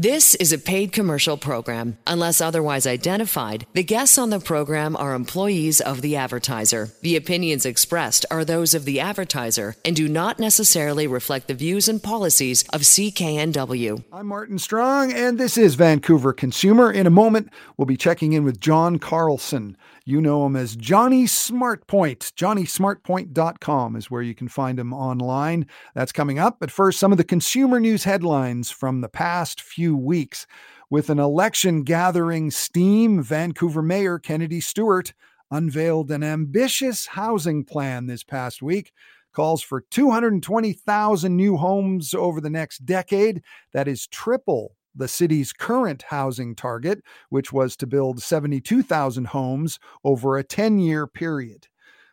This 0.00 0.36
is 0.36 0.52
a 0.52 0.58
paid 0.58 0.92
commercial 0.92 1.36
program. 1.36 1.98
Unless 2.06 2.40
otherwise 2.40 2.86
identified, 2.86 3.66
the 3.72 3.82
guests 3.82 4.16
on 4.16 4.30
the 4.30 4.38
program 4.38 4.94
are 4.94 5.12
employees 5.12 5.80
of 5.80 6.02
the 6.02 6.14
advertiser. 6.14 6.90
The 7.02 7.16
opinions 7.16 7.66
expressed 7.66 8.24
are 8.30 8.44
those 8.44 8.74
of 8.74 8.84
the 8.84 9.00
advertiser 9.00 9.74
and 9.84 9.96
do 9.96 10.06
not 10.06 10.38
necessarily 10.38 11.08
reflect 11.08 11.48
the 11.48 11.54
views 11.54 11.88
and 11.88 12.00
policies 12.00 12.62
of 12.72 12.82
CKNW. 12.82 14.04
I'm 14.12 14.28
Martin 14.28 14.60
Strong, 14.60 15.14
and 15.14 15.36
this 15.36 15.58
is 15.58 15.74
Vancouver 15.74 16.32
Consumer. 16.32 16.92
In 16.92 17.08
a 17.08 17.10
moment, 17.10 17.50
we'll 17.76 17.86
be 17.86 17.96
checking 17.96 18.34
in 18.34 18.44
with 18.44 18.60
John 18.60 19.00
Carlson. 19.00 19.76
You 20.08 20.22
know 20.22 20.46
him 20.46 20.56
as 20.56 20.74
Johnny 20.74 21.24
Smartpoint. 21.24 22.32
JohnnySmartpoint.com 22.32 23.94
is 23.94 24.10
where 24.10 24.22
you 24.22 24.34
can 24.34 24.48
find 24.48 24.80
him 24.80 24.94
online. 24.94 25.66
That's 25.94 26.12
coming 26.12 26.38
up. 26.38 26.56
But 26.60 26.70
first, 26.70 26.98
some 26.98 27.12
of 27.12 27.18
the 27.18 27.24
consumer 27.24 27.78
news 27.78 28.04
headlines 28.04 28.70
from 28.70 29.02
the 29.02 29.10
past 29.10 29.60
few 29.60 29.94
weeks. 29.94 30.46
With 30.88 31.10
an 31.10 31.18
election 31.18 31.82
gathering 31.82 32.50
steam, 32.50 33.22
Vancouver 33.22 33.82
Mayor 33.82 34.18
Kennedy 34.18 34.62
Stewart 34.62 35.12
unveiled 35.50 36.10
an 36.10 36.24
ambitious 36.24 37.08
housing 37.08 37.62
plan 37.62 38.06
this 38.06 38.24
past 38.24 38.62
week. 38.62 38.92
Calls 39.34 39.60
for 39.60 39.82
220,000 39.90 41.36
new 41.36 41.58
homes 41.58 42.14
over 42.14 42.40
the 42.40 42.48
next 42.48 42.86
decade. 42.86 43.42
That 43.74 43.86
is 43.86 44.06
triple 44.06 44.77
the 44.98 45.08
city's 45.08 45.52
current 45.52 46.02
housing 46.08 46.54
target, 46.54 47.02
which 47.30 47.52
was 47.52 47.76
to 47.76 47.86
build 47.86 48.22
72,000 48.22 49.28
homes 49.28 49.78
over 50.04 50.36
a 50.36 50.44
10 50.44 50.78
year 50.78 51.06
period. 51.06 51.68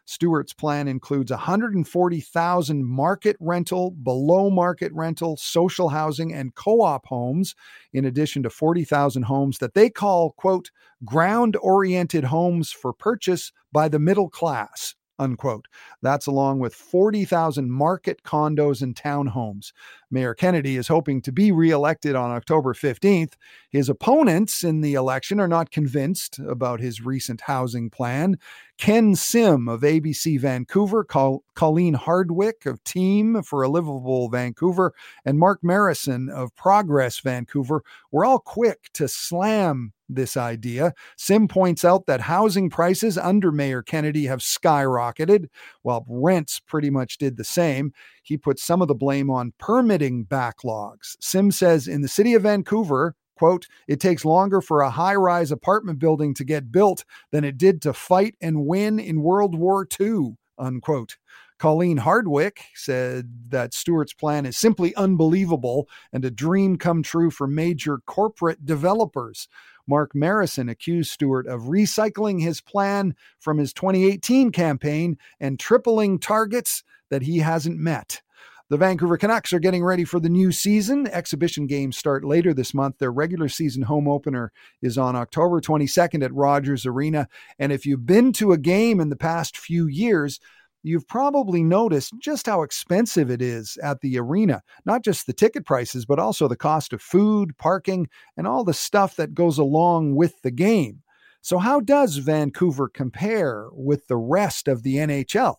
Stewart's 0.07 0.53
plan 0.53 0.87
includes 0.87 1.31
140,000 1.31 2.85
market 2.85 3.35
rental, 3.39 3.89
below 3.89 4.51
market 4.51 4.91
rental, 4.93 5.35
social 5.35 5.89
housing, 5.89 6.31
and 6.31 6.53
co 6.53 6.81
op 6.81 7.07
homes, 7.07 7.55
in 7.91 8.05
addition 8.05 8.43
to 8.43 8.49
40,000 8.51 9.23
homes 9.23 9.57
that 9.57 9.73
they 9.73 9.89
call, 9.89 10.31
quote, 10.37 10.69
ground 11.03 11.57
oriented 11.59 12.25
homes 12.25 12.71
for 12.71 12.93
purchase 12.93 13.51
by 13.71 13.87
the 13.89 13.99
middle 13.99 14.29
class 14.29 14.95
unquote. 15.19 15.67
That's 16.01 16.27
along 16.27 16.59
with 16.59 16.75
40,000 16.75 17.71
market 17.71 18.23
condos 18.23 18.81
and 18.81 18.95
townhomes. 18.95 19.71
Mayor 20.15 20.33
Kennedy 20.33 20.77
is 20.77 20.87
hoping 20.87 21.21
to 21.23 21.31
be 21.33 21.51
reelected 21.51 22.15
on 22.15 22.31
October 22.31 22.73
15th. 22.73 23.33
His 23.69 23.89
opponents 23.89 24.63
in 24.63 24.79
the 24.79 24.93
election 24.93 25.41
are 25.41 25.47
not 25.47 25.71
convinced 25.71 26.39
about 26.39 26.79
his 26.79 27.01
recent 27.01 27.41
housing 27.41 27.89
plan. 27.89 28.37
Ken 28.77 29.15
Sim 29.15 29.67
of 29.67 29.81
ABC 29.81 30.39
Vancouver, 30.39 31.03
Col- 31.03 31.43
Colleen 31.53 31.95
Hardwick 31.95 32.65
of 32.65 32.81
Team 32.85 33.43
for 33.43 33.61
a 33.61 33.67
Livable 33.67 34.29
Vancouver, 34.29 34.93
and 35.25 35.37
Mark 35.37 35.59
Marissen 35.61 36.29
of 36.29 36.55
Progress 36.55 37.19
Vancouver 37.19 37.83
were 38.09 38.23
all 38.23 38.39
quick 38.39 38.89
to 38.93 39.09
slam 39.09 39.91
this 40.07 40.37
idea. 40.37 40.93
Sim 41.17 41.47
points 41.47 41.83
out 41.83 42.05
that 42.05 42.21
housing 42.21 42.69
prices 42.69 43.17
under 43.17 43.51
Mayor 43.51 43.81
Kennedy 43.81 44.25
have 44.25 44.39
skyrocketed, 44.39 45.47
while 45.81 46.05
rents 46.07 46.59
pretty 46.59 46.89
much 46.89 47.17
did 47.17 47.37
the 47.37 47.43
same. 47.43 47.91
He 48.21 48.37
puts 48.37 48.63
some 48.63 48.81
of 48.81 48.87
the 48.87 48.95
blame 48.95 49.29
on 49.29 49.53
permitting 49.57 50.04
backlogs. 50.11 51.15
Sim 51.19 51.49
says 51.51 51.87
in 51.87 52.01
the 52.01 52.07
city 52.07 52.35
of 52.35 52.43
Vancouver, 52.43 53.15
quote, 53.35 53.67
it 53.87 53.99
takes 53.99 54.23
longer 54.23 54.61
for 54.61 54.81
a 54.81 54.89
high 54.89 55.15
rise 55.15 55.51
apartment 55.51 55.99
building 55.99 56.33
to 56.35 56.43
get 56.43 56.71
built 56.71 57.03
than 57.31 57.43
it 57.43 57.57
did 57.57 57.81
to 57.81 57.93
fight 57.93 58.35
and 58.41 58.65
win 58.65 58.99
in 58.99 59.21
World 59.21 59.55
War 59.55 59.87
II, 59.99 60.35
unquote. 60.57 61.17
Colleen 61.57 61.97
Hardwick 61.97 62.65
said 62.73 63.49
that 63.49 63.73
Stewart's 63.73 64.13
plan 64.13 64.45
is 64.45 64.57
simply 64.57 64.93
unbelievable 64.95 65.87
and 66.11 66.25
a 66.25 66.31
dream 66.31 66.77
come 66.77 67.01
true 67.01 67.31
for 67.31 67.47
major 67.47 67.99
corporate 68.05 68.65
developers. 68.65 69.47
Mark 69.87 70.13
Marissen 70.13 70.69
accused 70.69 71.11
Stewart 71.11 71.47
of 71.47 71.61
recycling 71.61 72.41
his 72.41 72.59
plan 72.59 73.15
from 73.39 73.57
his 73.57 73.71
2018 73.71 74.51
campaign 74.51 75.17
and 75.39 75.59
tripling 75.59 76.19
targets 76.19 76.83
that 77.09 77.21
he 77.21 77.37
hasn't 77.39 77.77
met. 77.77 78.21
The 78.67 78.77
Vancouver 78.77 79.15
Canucks 79.15 79.53
are 79.53 79.59
getting 79.59 79.83
ready 79.83 80.03
for 80.05 80.19
the 80.19 80.27
new 80.27 80.51
season. 80.51 81.05
Exhibition 81.05 81.67
games 81.67 81.97
start 81.97 82.25
later 82.25 82.51
this 82.51 82.73
month. 82.73 82.97
Their 82.97 83.11
regular 83.11 83.47
season 83.47 83.83
home 83.83 84.07
opener 84.07 84.51
is 84.81 84.97
on 84.97 85.15
October 85.15 85.61
22nd 85.61 86.23
at 86.23 86.33
Rogers 86.33 86.83
Arena. 86.83 87.27
And 87.59 87.71
if 87.71 87.85
you've 87.85 88.07
been 88.07 88.33
to 88.33 88.53
a 88.53 88.57
game 88.57 88.99
in 88.99 89.09
the 89.09 89.15
past 89.15 89.55
few 89.55 89.85
years, 89.85 90.39
you've 90.81 91.07
probably 91.07 91.61
noticed 91.61 92.13
just 92.19 92.47
how 92.47 92.63
expensive 92.63 93.29
it 93.29 93.39
is 93.39 93.77
at 93.83 94.01
the 94.01 94.17
arena. 94.17 94.63
Not 94.83 95.03
just 95.03 95.27
the 95.27 95.33
ticket 95.33 95.63
prices, 95.63 96.07
but 96.07 96.17
also 96.17 96.47
the 96.47 96.55
cost 96.55 96.91
of 96.91 97.03
food, 97.03 97.55
parking, 97.59 98.07
and 98.35 98.47
all 98.47 98.63
the 98.63 98.73
stuff 98.73 99.15
that 99.17 99.35
goes 99.35 99.59
along 99.59 100.15
with 100.15 100.41
the 100.41 100.49
game. 100.49 101.03
So, 101.41 101.59
how 101.59 101.81
does 101.81 102.17
Vancouver 102.17 102.89
compare 102.89 103.67
with 103.73 104.07
the 104.07 104.17
rest 104.17 104.67
of 104.67 104.81
the 104.81 104.95
NHL? 104.95 105.57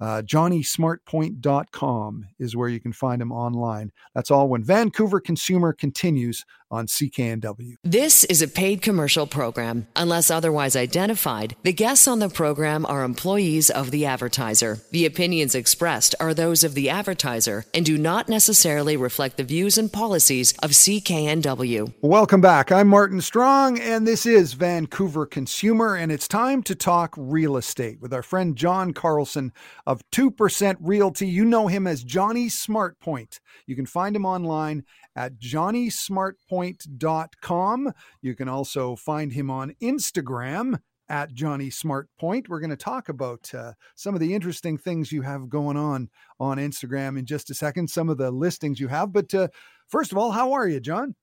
Uh, 0.01 0.23
JohnnySmartpoint.com 0.23 2.27
is 2.39 2.57
where 2.57 2.71
you 2.71 2.81
can 2.81 2.93
find 2.93 3.21
him 3.21 3.33
online. 3.33 3.93
That's 4.15 4.31
all 4.31 4.49
when 4.49 4.65
Vancouver 4.65 5.21
Consumer 5.21 5.75
continues 5.75 6.47
on 6.71 6.87
CKNW. 6.87 7.75
This 7.83 8.25
is 8.25 8.43
a 8.43 8.49
paid 8.49 8.83
commercial 8.83 9.27
program. 9.27 9.89
Unless 9.97 10.31
otherwise 10.31 10.77
identified, 10.77 11.57
the 11.63 11.73
guests 11.73 12.07
on 12.07 12.21
the 12.21 12.29
program 12.29 12.87
are 12.87 13.03
employees 13.03 13.71
of 13.71 13.91
the 13.91 14.07
advertiser. 14.07 14.79
The 14.91 15.07
opinions 15.07 15.55
expressed 15.55 16.15
are 16.21 16.33
those 16.33 16.63
of 16.63 16.75
the 16.75 16.89
advertiser 16.89 17.65
and 17.75 17.85
do 17.85 17.99
not 17.99 18.29
necessarily 18.29 18.97
reflect 18.97 19.37
the 19.37 19.45
views 19.45 19.79
and 19.79 19.93
policies 19.93 20.53
of 20.63 20.71
CKNW. 20.71 21.93
Welcome 22.03 22.41
back. 22.41 22.71
I'm 22.71 22.89
Martin 22.89 23.21
Strong, 23.21 23.81
and 23.81 24.07
this 24.07 24.27
is 24.27 24.53
Vancouver 24.53 25.27
Consumer, 25.27 25.97
and 25.97 26.13
it's 26.13 26.29
time 26.29 26.63
to 26.65 26.75
talk 26.75 27.15
real 27.17 27.57
estate 27.57 28.01
with 28.01 28.15
our 28.15 28.23
friend 28.23 28.57
John 28.57 28.93
Carlson 28.93 29.53
of 29.87 30.03
2% 30.13 30.77
Realty. 30.81 31.27
You 31.27 31.45
know 31.45 31.67
him 31.67 31.87
as 31.87 32.05
Johnny 32.05 32.47
Smartpoint. 32.47 33.41
You 33.67 33.77
can 33.77 33.87
find 33.87 34.15
him 34.15 34.25
online 34.25 34.85
at 35.17 35.39
johnnysmartpoint.com. 35.39 37.93
You 38.23 38.35
can 38.35 38.49
also 38.49 38.97
find 38.97 39.33
him 39.33 39.51
on 39.51 39.75
Instagram 39.83 40.79
at 41.11 41.35
Johnny. 41.35 41.71
We're 41.85 42.61
going 42.61 42.71
to 42.71 42.77
talk 42.77 43.09
about 43.09 43.53
uh, 43.53 43.73
some 43.97 44.15
of 44.15 44.21
the 44.21 44.33
interesting 44.33 44.79
things 44.79 45.13
you 45.13 45.23
have 45.23 45.51
going 45.51 45.77
on 45.77 46.09
on 46.39 46.59
Instagram 46.59 47.19
in 47.19 47.27
just 47.27 47.51
a 47.51 47.55
second, 47.55 47.91
some 47.91 48.09
of 48.09 48.17
the 48.17 48.31
listings 48.31 48.81
you 48.81 48.89
have. 48.89 49.13
But 49.13 49.35
uh, 49.35 49.49
first 49.89 50.13
of 50.13 50.19
all, 50.19 50.31
how 50.31 50.53
are 50.53 50.69
you, 50.69 50.81
John? 50.81 51.17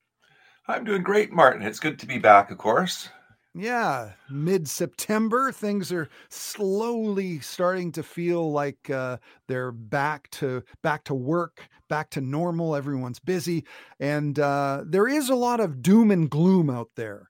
I'm 0.68 0.84
doing 0.84 1.04
great, 1.04 1.32
Martin. 1.32 1.62
It's 1.62 1.80
good 1.80 1.98
to 2.00 2.06
be 2.06 2.20
back, 2.20 2.52
of 2.52 2.58
course. 2.58 3.10
Yeah, 3.60 4.12
mid 4.30 4.68
September, 4.68 5.52
things 5.52 5.92
are 5.92 6.10
slowly 6.30 7.40
starting 7.40 7.92
to 7.94 8.04
feel 8.04 8.52
like 8.52 8.88
uh, 8.92 9.18
they're 9.48 9.72
back 9.72 10.30
to 10.32 10.64
back 10.84 11.04
to 11.06 11.16
work, 11.16 11.68
back 11.90 12.12
to 12.12 12.22
normal. 12.22 12.76
Everyone's 12.76 13.18
busy, 13.20 13.66
and 14.00 14.38
uh, 14.38 14.84
there 14.86 15.08
is 15.08 15.30
a 15.30 15.36
lot 15.36 15.60
of 15.60 15.82
doom 15.82 16.12
and 16.12 16.30
gloom 16.30 16.70
out 16.70 16.90
there. 16.96 17.30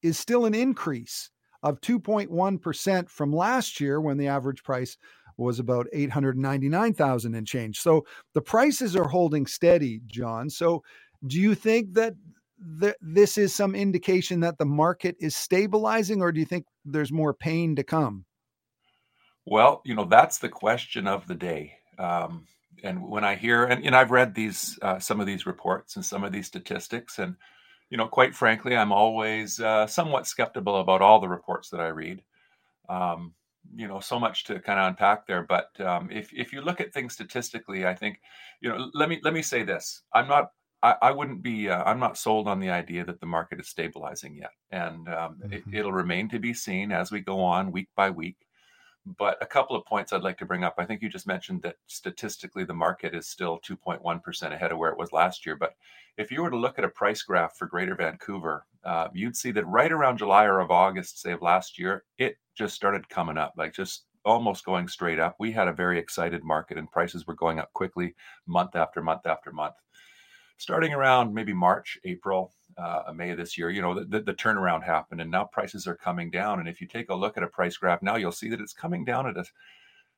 is 0.04 0.16
still 0.16 0.46
an 0.46 0.54
increase 0.54 1.28
of 1.64 1.80
2.1% 1.80 3.08
from 3.08 3.32
last 3.32 3.80
year 3.80 4.00
when 4.00 4.16
the 4.16 4.28
average 4.28 4.62
price 4.62 4.96
was 5.38 5.58
about 5.58 5.88
899,000 5.92 7.34
and 7.34 7.48
change. 7.48 7.80
So 7.80 8.06
the 8.32 8.42
prices 8.42 8.94
are 8.94 9.08
holding 9.08 9.48
steady, 9.48 10.00
John. 10.06 10.50
So 10.50 10.84
do 11.26 11.36
you 11.36 11.56
think 11.56 11.94
that 11.94 12.14
th- 12.80 12.94
this 13.00 13.38
is 13.38 13.52
some 13.52 13.74
indication 13.74 14.38
that 14.40 14.58
the 14.58 14.66
market 14.66 15.16
is 15.18 15.34
stabilizing 15.34 16.22
or 16.22 16.30
do 16.30 16.38
you 16.38 16.46
think 16.46 16.66
there's 16.84 17.10
more 17.10 17.34
pain 17.34 17.74
to 17.74 17.82
come? 17.82 18.24
Well, 19.44 19.82
you 19.84 19.96
know, 19.96 20.04
that's 20.04 20.38
the 20.38 20.48
question 20.48 21.08
of 21.08 21.26
the 21.26 21.34
day. 21.34 21.79
Um, 22.00 22.46
and 22.82 23.02
when 23.02 23.24
I 23.24 23.34
hear, 23.34 23.64
and, 23.64 23.84
and 23.84 23.94
I've 23.94 24.10
read 24.10 24.34
these, 24.34 24.78
uh, 24.80 24.98
some 24.98 25.20
of 25.20 25.26
these 25.26 25.46
reports 25.46 25.96
and 25.96 26.04
some 26.04 26.24
of 26.24 26.32
these 26.32 26.46
statistics, 26.46 27.18
and 27.18 27.36
you 27.90 27.96
know, 27.96 28.06
quite 28.06 28.34
frankly, 28.34 28.76
I'm 28.76 28.92
always 28.92 29.60
uh, 29.60 29.86
somewhat 29.86 30.26
skeptical 30.26 30.76
about 30.76 31.02
all 31.02 31.20
the 31.20 31.28
reports 31.28 31.70
that 31.70 31.80
I 31.80 31.88
read. 31.88 32.22
Um, 32.88 33.34
you 33.74 33.86
know, 33.86 34.00
so 34.00 34.18
much 34.18 34.44
to 34.44 34.58
kind 34.60 34.78
of 34.78 34.86
unpack 34.86 35.26
there. 35.26 35.42
But 35.42 35.68
um, 35.80 36.08
if 36.10 36.32
if 36.32 36.52
you 36.52 36.62
look 36.62 36.80
at 36.80 36.92
things 36.92 37.12
statistically, 37.12 37.86
I 37.86 37.94
think, 37.94 38.20
you 38.60 38.68
know, 38.68 38.90
let 38.94 39.08
me 39.08 39.20
let 39.22 39.34
me 39.34 39.42
say 39.42 39.64
this: 39.64 40.02
I'm 40.14 40.28
not. 40.28 40.52
I, 40.82 40.94
I 41.02 41.10
wouldn't 41.10 41.42
be. 41.42 41.68
Uh, 41.68 41.82
I'm 41.84 41.98
not 41.98 42.16
sold 42.16 42.48
on 42.48 42.60
the 42.60 42.70
idea 42.70 43.04
that 43.04 43.20
the 43.20 43.26
market 43.26 43.60
is 43.60 43.68
stabilizing 43.68 44.36
yet, 44.36 44.52
and 44.70 45.08
um, 45.08 45.38
mm-hmm. 45.42 45.52
it, 45.52 45.62
it'll 45.72 45.92
remain 45.92 46.28
to 46.30 46.38
be 46.38 46.54
seen 46.54 46.92
as 46.92 47.10
we 47.10 47.20
go 47.20 47.40
on 47.40 47.72
week 47.72 47.88
by 47.96 48.10
week. 48.10 48.36
But 49.06 49.38
a 49.40 49.46
couple 49.46 49.76
of 49.76 49.86
points 49.86 50.12
I'd 50.12 50.22
like 50.22 50.38
to 50.38 50.46
bring 50.46 50.62
up. 50.62 50.74
I 50.78 50.84
think 50.84 51.02
you 51.02 51.08
just 51.08 51.26
mentioned 51.26 51.62
that 51.62 51.76
statistically 51.86 52.64
the 52.64 52.74
market 52.74 53.14
is 53.14 53.26
still 53.26 53.58
2.1% 53.60 54.52
ahead 54.52 54.72
of 54.72 54.78
where 54.78 54.90
it 54.90 54.98
was 54.98 55.12
last 55.12 55.46
year. 55.46 55.56
But 55.56 55.74
if 56.18 56.30
you 56.30 56.42
were 56.42 56.50
to 56.50 56.56
look 56.56 56.78
at 56.78 56.84
a 56.84 56.88
price 56.88 57.22
graph 57.22 57.56
for 57.56 57.66
Greater 57.66 57.94
Vancouver, 57.94 58.66
uh, 58.84 59.08
you'd 59.14 59.36
see 59.36 59.52
that 59.52 59.66
right 59.66 59.90
around 59.90 60.18
July 60.18 60.44
or 60.44 60.60
of 60.60 60.70
August, 60.70 61.20
say 61.20 61.32
of 61.32 61.42
last 61.42 61.78
year, 61.78 62.04
it 62.18 62.36
just 62.54 62.74
started 62.74 63.08
coming 63.08 63.38
up, 63.38 63.54
like 63.56 63.72
just 63.72 64.04
almost 64.24 64.64
going 64.64 64.86
straight 64.86 65.18
up. 65.18 65.36
We 65.38 65.52
had 65.52 65.68
a 65.68 65.72
very 65.72 65.98
excited 65.98 66.44
market 66.44 66.76
and 66.76 66.90
prices 66.90 67.26
were 67.26 67.34
going 67.34 67.58
up 67.58 67.72
quickly 67.72 68.14
month 68.46 68.76
after 68.76 69.02
month 69.02 69.26
after 69.26 69.50
month. 69.52 69.74
Starting 70.60 70.92
around 70.92 71.32
maybe 71.32 71.54
March, 71.54 71.98
April, 72.04 72.52
uh, 72.76 73.10
May 73.14 73.30
of 73.30 73.38
this 73.38 73.56
year, 73.56 73.70
you 73.70 73.80
know, 73.80 74.04
the, 74.04 74.20
the, 74.20 74.34
turnaround 74.34 74.84
happened 74.84 75.22
and 75.22 75.30
now 75.30 75.42
prices 75.42 75.86
are 75.86 75.94
coming 75.96 76.30
down. 76.30 76.60
And 76.60 76.68
if 76.68 76.82
you 76.82 76.86
take 76.86 77.08
a 77.08 77.14
look 77.14 77.38
at 77.38 77.42
a 77.42 77.48
price 77.48 77.78
graph 77.78 78.02
now, 78.02 78.16
you'll 78.16 78.30
see 78.30 78.50
that 78.50 78.60
it's 78.60 78.74
coming 78.74 79.02
down 79.02 79.26
at 79.26 79.38
a 79.38 79.44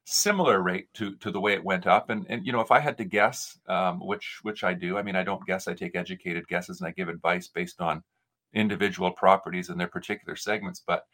similar 0.04 0.60
rate 0.60 0.92
to, 0.94 1.14
to 1.18 1.30
the 1.30 1.40
way 1.40 1.52
it 1.52 1.62
went 1.62 1.86
up. 1.86 2.10
And, 2.10 2.26
and, 2.28 2.44
you 2.44 2.50
know, 2.50 2.60
if 2.60 2.72
I 2.72 2.80
had 2.80 2.98
to 2.98 3.04
guess, 3.04 3.56
um, 3.68 4.04
which, 4.04 4.40
which 4.42 4.64
I 4.64 4.74
do, 4.74 4.98
I 4.98 5.02
mean, 5.02 5.14
I 5.14 5.22
don't 5.22 5.46
guess, 5.46 5.68
I 5.68 5.74
take 5.74 5.94
educated 5.94 6.48
guesses 6.48 6.80
and 6.80 6.88
I 6.88 6.90
give 6.90 7.08
advice 7.08 7.46
based 7.46 7.80
on 7.80 8.02
individual 8.52 9.12
properties 9.12 9.68
and 9.68 9.78
their 9.78 9.86
particular 9.86 10.34
segments. 10.34 10.82
But, 10.84 11.06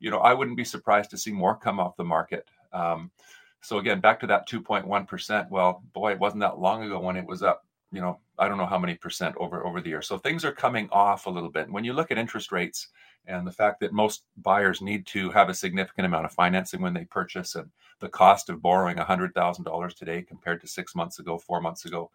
you 0.00 0.10
know, 0.10 0.18
I 0.18 0.34
wouldn't 0.34 0.56
be 0.56 0.64
surprised 0.64 1.10
to 1.10 1.18
see 1.18 1.30
more 1.30 1.54
come 1.54 1.78
off 1.78 1.96
the 1.96 2.02
market. 2.02 2.48
Um, 2.72 3.12
so 3.60 3.78
again, 3.78 4.00
back 4.00 4.18
to 4.18 4.26
that 4.26 4.48
2.1%. 4.48 5.50
Well, 5.50 5.84
boy, 5.92 6.10
it 6.10 6.18
wasn't 6.18 6.40
that 6.40 6.58
long 6.58 6.82
ago 6.82 6.98
when 6.98 7.14
it 7.14 7.28
was 7.28 7.44
up 7.44 7.62
you 7.92 8.00
know, 8.00 8.18
I 8.38 8.48
don't 8.48 8.56
know 8.56 8.66
how 8.66 8.78
many 8.78 8.94
percent 8.94 9.36
over 9.38 9.66
over 9.66 9.80
the 9.80 9.90
year. 9.90 10.02
So 10.02 10.18
things 10.18 10.44
are 10.44 10.52
coming 10.52 10.88
off 10.90 11.26
a 11.26 11.30
little 11.30 11.50
bit. 11.50 11.70
When 11.70 11.84
you 11.84 11.92
look 11.92 12.10
at 12.10 12.18
interest 12.18 12.50
rates 12.50 12.88
and 13.26 13.46
the 13.46 13.52
fact 13.52 13.80
that 13.80 13.92
most 13.92 14.24
buyers 14.38 14.80
need 14.80 15.06
to 15.08 15.30
have 15.30 15.48
a 15.48 15.54
significant 15.54 16.06
amount 16.06 16.24
of 16.24 16.32
financing 16.32 16.80
when 16.80 16.94
they 16.94 17.04
purchase, 17.04 17.54
and 17.54 17.70
the 18.00 18.08
cost 18.08 18.48
of 18.48 18.62
borrowing 18.62 18.96
hundred 18.96 19.34
thousand 19.34 19.64
dollars 19.64 19.94
today 19.94 20.22
compared 20.22 20.60
to 20.62 20.66
six 20.66 20.94
months 20.94 21.18
ago, 21.18 21.38
four 21.38 21.60
months 21.60 21.84
ago, 21.84 22.10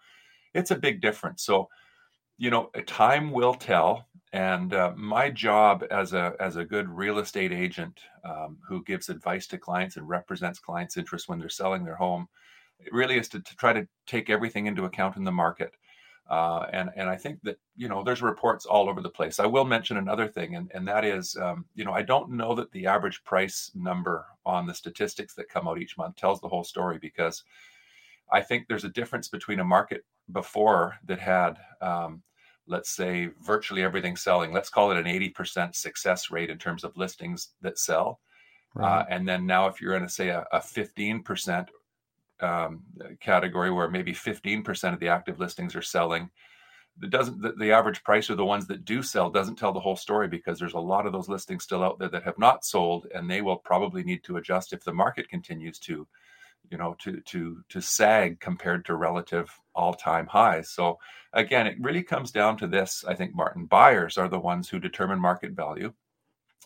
it's 0.53 0.71
a 0.71 0.75
big 0.75 0.99
difference. 0.99 1.43
So, 1.43 1.69
you 2.37 2.49
know, 2.49 2.71
time 2.87 3.31
will 3.31 3.53
tell. 3.53 4.07
And 4.33 4.73
uh, 4.73 4.93
my 4.97 5.29
job 5.29 5.85
as 5.91 6.13
a 6.13 6.33
as 6.39 6.57
a 6.57 6.65
good 6.65 6.89
real 6.89 7.19
estate 7.19 7.53
agent 7.53 7.99
um, 8.25 8.57
who 8.67 8.83
gives 8.83 9.09
advice 9.09 9.47
to 9.47 9.57
clients 9.57 9.95
and 9.95 10.09
represents 10.09 10.59
clients' 10.59 10.97
interests 10.97 11.29
when 11.29 11.39
they're 11.39 11.49
selling 11.49 11.85
their 11.85 11.95
home 11.95 12.27
it 12.79 12.93
really 12.93 13.17
is 13.17 13.27
to, 13.29 13.39
to 13.39 13.55
try 13.55 13.73
to 13.73 13.87
take 14.05 14.29
everything 14.29 14.67
into 14.67 14.85
account 14.85 15.17
in 15.17 15.23
the 15.23 15.31
market. 15.31 15.73
Uh, 16.29 16.65
and 16.73 16.89
and 16.97 17.09
I 17.09 17.15
think 17.15 17.39
that 17.43 17.57
you 17.77 17.87
know 17.87 18.03
there's 18.03 18.21
reports 18.21 18.65
all 18.65 18.89
over 18.89 19.01
the 19.01 19.09
place. 19.09 19.39
I 19.39 19.45
will 19.45 19.63
mention 19.63 19.95
another 19.95 20.27
thing, 20.27 20.55
and 20.55 20.69
and 20.73 20.85
that 20.87 21.05
is 21.05 21.37
um, 21.37 21.65
you 21.73 21.85
know 21.85 21.93
I 21.93 22.01
don't 22.01 22.31
know 22.31 22.53
that 22.55 22.71
the 22.71 22.85
average 22.85 23.23
price 23.23 23.71
number 23.73 24.25
on 24.45 24.67
the 24.67 24.73
statistics 24.73 25.33
that 25.35 25.47
come 25.47 25.67
out 25.67 25.79
each 25.79 25.97
month 25.97 26.17
tells 26.17 26.41
the 26.41 26.49
whole 26.49 26.65
story 26.65 26.97
because 26.99 27.43
I 28.29 28.41
think 28.41 28.67
there's 28.67 28.83
a 28.83 28.89
difference 28.89 29.29
between 29.29 29.61
a 29.61 29.63
market 29.63 30.03
before 30.29 30.95
that 31.05 31.19
had 31.19 31.57
um, 31.81 32.23
let's 32.67 32.93
say 32.93 33.29
virtually 33.41 33.83
everything 33.83 34.15
selling. 34.15 34.51
Let's 34.51 34.69
call 34.69 34.91
it 34.91 34.97
an 34.97 35.05
80% 35.05 35.75
success 35.75 36.29
rate 36.29 36.49
in 36.49 36.57
terms 36.57 36.83
of 36.83 36.97
listings 36.97 37.49
that 37.61 37.79
sell. 37.79 38.19
Uh, 38.75 38.81
right. 38.81 38.99
Uh, 38.99 39.05
and 39.09 39.27
then 39.27 39.45
now, 39.45 39.67
if 39.67 39.81
you're 39.81 39.95
in 39.95 40.03
a 40.03 40.09
say 40.09 40.29
a, 40.29 40.45
a 40.51 40.59
15% 40.59 41.67
um, 42.41 42.83
category 43.19 43.71
where 43.71 43.89
maybe 43.89 44.13
15% 44.13 44.93
of 44.93 44.99
the 44.99 45.07
active 45.07 45.39
listings 45.39 45.75
are 45.75 45.81
selling. 45.81 46.29
It 47.01 47.09
doesn't 47.09 47.41
the, 47.41 47.53
the, 47.53 47.71
average 47.71 48.03
price 48.03 48.29
or 48.29 48.35
the 48.35 48.45
ones 48.45 48.65
that 48.67 48.85
do 48.85 49.03
sell 49.03 49.29
doesn't 49.29 49.57
tell 49.57 49.71
the 49.71 49.79
whole 49.79 49.95
story 49.95 50.27
because 50.27 50.57
there's 50.57 50.73
a 50.73 50.79
lot 50.79 51.05
of 51.05 51.13
those 51.13 51.29
listings 51.29 51.63
still 51.63 51.83
out 51.83 51.99
there 51.99 52.09
that 52.09 52.23
have 52.23 52.39
not 52.39 52.65
sold 52.65 53.07
and 53.13 53.29
they 53.29 53.41
will 53.41 53.57
probably 53.57 54.03
need 54.03 54.23
to 54.23 54.37
adjust 54.37 54.73
if 54.73 54.83
the 54.83 54.93
market 54.93 55.29
continues 55.29 55.77
to 55.79 56.07
you 56.71 56.77
know 56.77 56.95
to 56.99 57.21
to 57.21 57.63
to 57.69 57.81
sag 57.81 58.39
compared 58.39 58.83
to 58.85 58.95
relative 58.95 59.47
all-time 59.75 60.25
highs. 60.25 60.71
So 60.71 60.97
again 61.33 61.67
it 61.67 61.77
really 61.79 62.01
comes 62.01 62.31
down 62.31 62.57
to 62.57 62.67
this. 62.67 63.05
I 63.07 63.13
think 63.13 63.35
martin 63.35 63.65
buyers 63.65 64.17
are 64.17 64.27
the 64.27 64.39
ones 64.39 64.67
who 64.67 64.79
determine 64.79 65.19
market 65.19 65.51
value 65.51 65.93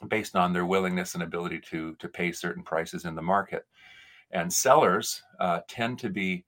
based 0.07 0.37
on 0.37 0.53
their 0.53 0.65
willingness 0.65 1.13
and 1.13 1.23
ability 1.23 1.59
to 1.71 1.95
to 1.95 2.07
pay 2.07 2.31
certain 2.31 2.63
prices 2.63 3.03
in 3.03 3.15
the 3.15 3.21
market 3.21 3.65
and 4.33 4.51
sellers 4.51 5.23
uh, 5.39 5.59
tend 5.67 5.99
to 5.99 6.09
be 6.09 6.43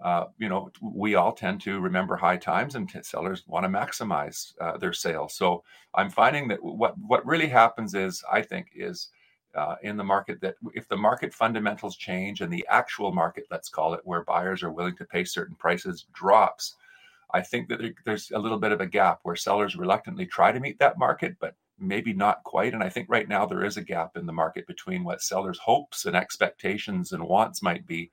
uh, 0.00 0.26
you 0.38 0.48
know 0.48 0.70
we 0.80 1.16
all 1.16 1.32
tend 1.32 1.60
to 1.60 1.80
remember 1.80 2.16
high 2.16 2.36
times 2.36 2.76
and 2.76 2.88
t- 2.88 3.02
sellers 3.02 3.42
want 3.46 3.64
to 3.64 3.68
maximize 3.68 4.52
uh, 4.60 4.76
their 4.78 4.92
sales. 4.92 5.34
So 5.34 5.64
i'm 5.94 6.10
finding 6.10 6.48
that 6.48 6.62
what 6.62 6.96
what 6.98 7.26
really 7.26 7.46
happens 7.46 7.94
is 7.94 8.22
i 8.32 8.42
think 8.42 8.68
is 8.74 9.08
uh, 9.54 9.76
in 9.82 9.96
the 9.96 10.04
market 10.04 10.40
that 10.40 10.54
if 10.74 10.86
the 10.88 10.96
market 10.96 11.32
fundamentals 11.32 11.96
change 11.96 12.40
and 12.40 12.52
the 12.52 12.66
actual 12.68 13.12
market 13.12 13.44
let's 13.50 13.68
call 13.68 13.94
it 13.94 14.00
where 14.04 14.22
buyers 14.24 14.62
are 14.62 14.72
willing 14.72 14.96
to 14.96 15.04
pay 15.04 15.24
certain 15.24 15.56
prices 15.56 16.06
drops 16.12 16.76
i 17.32 17.40
think 17.40 17.68
that 17.68 17.80
there, 17.80 17.94
there's 18.04 18.30
a 18.32 18.38
little 18.38 18.58
bit 18.58 18.72
of 18.72 18.80
a 18.80 18.86
gap 18.86 19.20
where 19.22 19.36
sellers 19.36 19.76
reluctantly 19.76 20.26
try 20.26 20.52
to 20.52 20.60
meet 20.60 20.78
that 20.78 20.98
market 20.98 21.34
but 21.40 21.54
maybe 21.78 22.12
not 22.12 22.44
quite. 22.44 22.74
And 22.74 22.82
I 22.82 22.88
think 22.88 23.08
right 23.08 23.28
now 23.28 23.46
there 23.46 23.64
is 23.64 23.76
a 23.76 23.82
gap 23.82 24.16
in 24.16 24.26
the 24.26 24.32
market 24.32 24.66
between 24.66 25.04
what 25.04 25.22
sellers' 25.22 25.58
hopes 25.58 26.04
and 26.04 26.16
expectations 26.16 27.12
and 27.12 27.24
wants 27.24 27.62
might 27.62 27.86
be 27.86 28.10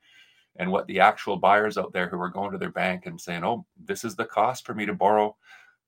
and 0.58 0.70
what 0.70 0.86
the 0.86 1.00
actual 1.00 1.36
buyers 1.36 1.76
out 1.76 1.92
there 1.92 2.08
who 2.08 2.20
are 2.20 2.30
going 2.30 2.52
to 2.52 2.58
their 2.58 2.70
bank 2.70 3.06
and 3.06 3.20
saying, 3.20 3.44
oh, 3.44 3.66
this 3.84 4.04
is 4.04 4.16
the 4.16 4.24
cost 4.24 4.64
for 4.64 4.74
me 4.74 4.86
to 4.86 4.94
borrow 4.94 5.36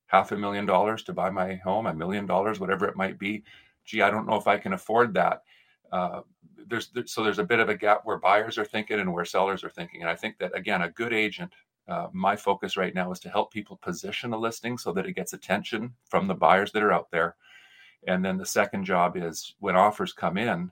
half 0.06 0.32
a 0.32 0.36
million 0.36 0.66
dollars 0.66 1.02
to 1.04 1.12
buy 1.12 1.30
my 1.30 1.54
home, 1.56 1.86
a 1.86 1.94
million 1.94 2.26
dollars, 2.26 2.60
whatever 2.60 2.86
it 2.86 2.96
might 2.96 3.18
be. 3.18 3.44
Gee, 3.84 4.02
I 4.02 4.10
don't 4.10 4.26
know 4.26 4.36
if 4.36 4.46
I 4.46 4.58
can 4.58 4.72
afford 4.72 5.14
that. 5.14 5.42
Uh, 5.92 6.20
there's 6.66 6.90
so 7.06 7.22
there's 7.22 7.38
a 7.38 7.44
bit 7.44 7.60
of 7.60 7.68
a 7.68 7.76
gap 7.76 8.02
where 8.04 8.18
buyers 8.18 8.58
are 8.58 8.64
thinking 8.64 9.00
and 9.00 9.12
where 9.12 9.24
sellers 9.24 9.64
are 9.64 9.70
thinking, 9.70 10.02
and 10.02 10.10
I 10.10 10.16
think 10.16 10.38
that 10.38 10.56
again, 10.56 10.82
a 10.82 10.90
good 10.90 11.12
agent. 11.12 11.52
Uh, 11.88 12.08
my 12.12 12.36
focus 12.36 12.76
right 12.76 12.94
now 12.94 13.10
is 13.10 13.18
to 13.20 13.30
help 13.30 13.50
people 13.50 13.78
position 13.80 14.34
a 14.34 14.38
listing 14.38 14.76
so 14.76 14.92
that 14.92 15.06
it 15.06 15.14
gets 15.14 15.32
attention 15.32 15.94
from 16.10 16.26
the 16.26 16.34
buyers 16.34 16.70
that 16.72 16.82
are 16.82 16.92
out 16.92 17.10
there. 17.10 17.34
And 18.06 18.24
then 18.24 18.36
the 18.36 18.46
second 18.46 18.84
job 18.84 19.16
is 19.16 19.54
when 19.58 19.76
offers 19.76 20.12
come 20.12 20.38
in, 20.38 20.70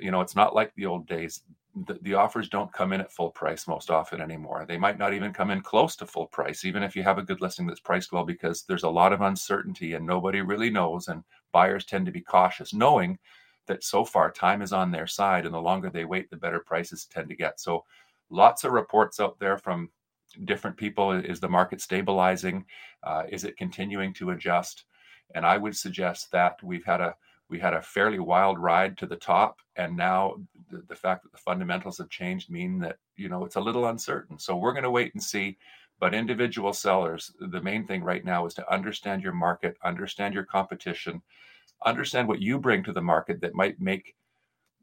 you 0.00 0.10
know, 0.10 0.20
it's 0.20 0.36
not 0.36 0.54
like 0.54 0.72
the 0.74 0.86
old 0.86 1.06
days 1.06 1.42
the, 1.86 1.98
the, 2.02 2.14
offers 2.14 2.48
don't 2.48 2.72
come 2.72 2.92
in 2.92 3.00
at 3.00 3.12
full 3.12 3.30
price 3.30 3.66
most 3.66 3.90
often 3.90 4.20
anymore. 4.20 4.64
They 4.66 4.78
might 4.78 4.98
not 4.98 5.12
even 5.12 5.32
come 5.32 5.50
in 5.50 5.60
close 5.60 5.96
to 5.96 6.06
full 6.06 6.26
price, 6.26 6.64
even 6.64 6.82
if 6.82 6.94
you 6.94 7.02
have 7.02 7.18
a 7.18 7.22
good 7.22 7.40
listing 7.40 7.66
that's 7.66 7.80
priced 7.80 8.12
well, 8.12 8.24
because 8.24 8.62
there's 8.62 8.84
a 8.84 8.88
lot 8.88 9.12
of 9.12 9.22
uncertainty 9.22 9.94
and 9.94 10.06
nobody 10.06 10.40
really 10.40 10.70
knows. 10.70 11.08
And 11.08 11.24
buyers 11.52 11.84
tend 11.84 12.06
to 12.06 12.12
be 12.12 12.20
cautious, 12.20 12.72
knowing 12.72 13.18
that 13.66 13.82
so 13.82 14.04
far 14.04 14.30
time 14.30 14.62
is 14.62 14.72
on 14.72 14.92
their 14.92 15.08
side. 15.08 15.46
And 15.46 15.54
the 15.54 15.60
longer 15.60 15.90
they 15.90 16.04
wait, 16.04 16.30
the 16.30 16.36
better 16.36 16.60
prices 16.60 17.06
tend 17.06 17.28
to 17.30 17.36
get. 17.36 17.58
So 17.58 17.84
lots 18.30 18.62
of 18.62 18.72
reports 18.72 19.18
out 19.18 19.38
there 19.40 19.58
from 19.58 19.90
different 20.44 20.76
people. 20.76 21.10
Is 21.10 21.40
the 21.40 21.48
market 21.48 21.80
stabilizing? 21.80 22.64
Uh, 23.02 23.24
is 23.28 23.42
it 23.42 23.56
continuing 23.56 24.14
to 24.14 24.30
adjust? 24.30 24.84
And 25.34 25.46
I 25.46 25.56
would 25.56 25.76
suggest 25.76 26.30
that 26.32 26.62
we've 26.62 26.84
had 26.84 27.00
a 27.00 27.14
we 27.50 27.58
had 27.58 27.74
a 27.74 27.82
fairly 27.82 28.18
wild 28.18 28.58
ride 28.58 28.96
to 28.98 29.06
the 29.06 29.16
top 29.16 29.58
and 29.76 29.96
now 29.96 30.34
the, 30.70 30.82
the, 30.88 30.96
fact 30.96 31.22
that 31.22 31.30
the 31.30 31.38
fundamentals 31.38 31.98
have 31.98 32.08
changed 32.08 32.50
mean 32.50 32.78
that 32.78 32.96
you 33.16 33.28
know 33.28 33.44
it's 33.44 33.56
a 33.56 33.60
little 33.60 33.86
uncertain. 33.86 34.38
So 34.38 34.56
we're 34.56 34.72
going 34.72 34.84
to 34.84 34.90
wait 34.90 35.14
and 35.14 35.22
see. 35.22 35.58
But 36.00 36.14
individual 36.14 36.72
sellers 36.72 37.32
the 37.38 37.60
main 37.60 37.86
thing 37.86 38.02
right 38.02 38.24
now 38.24 38.46
is 38.46 38.54
to 38.54 38.72
understand 38.72 39.22
your 39.22 39.32
market 39.32 39.76
understand 39.84 40.34
your 40.34 40.44
competition 40.44 41.22
understand 41.84 42.28
what 42.28 42.40
you 42.40 42.58
bring 42.58 42.82
to 42.84 42.92
the 42.92 43.00
market 43.00 43.40
that 43.40 43.54
might 43.54 43.80
make 43.80 44.14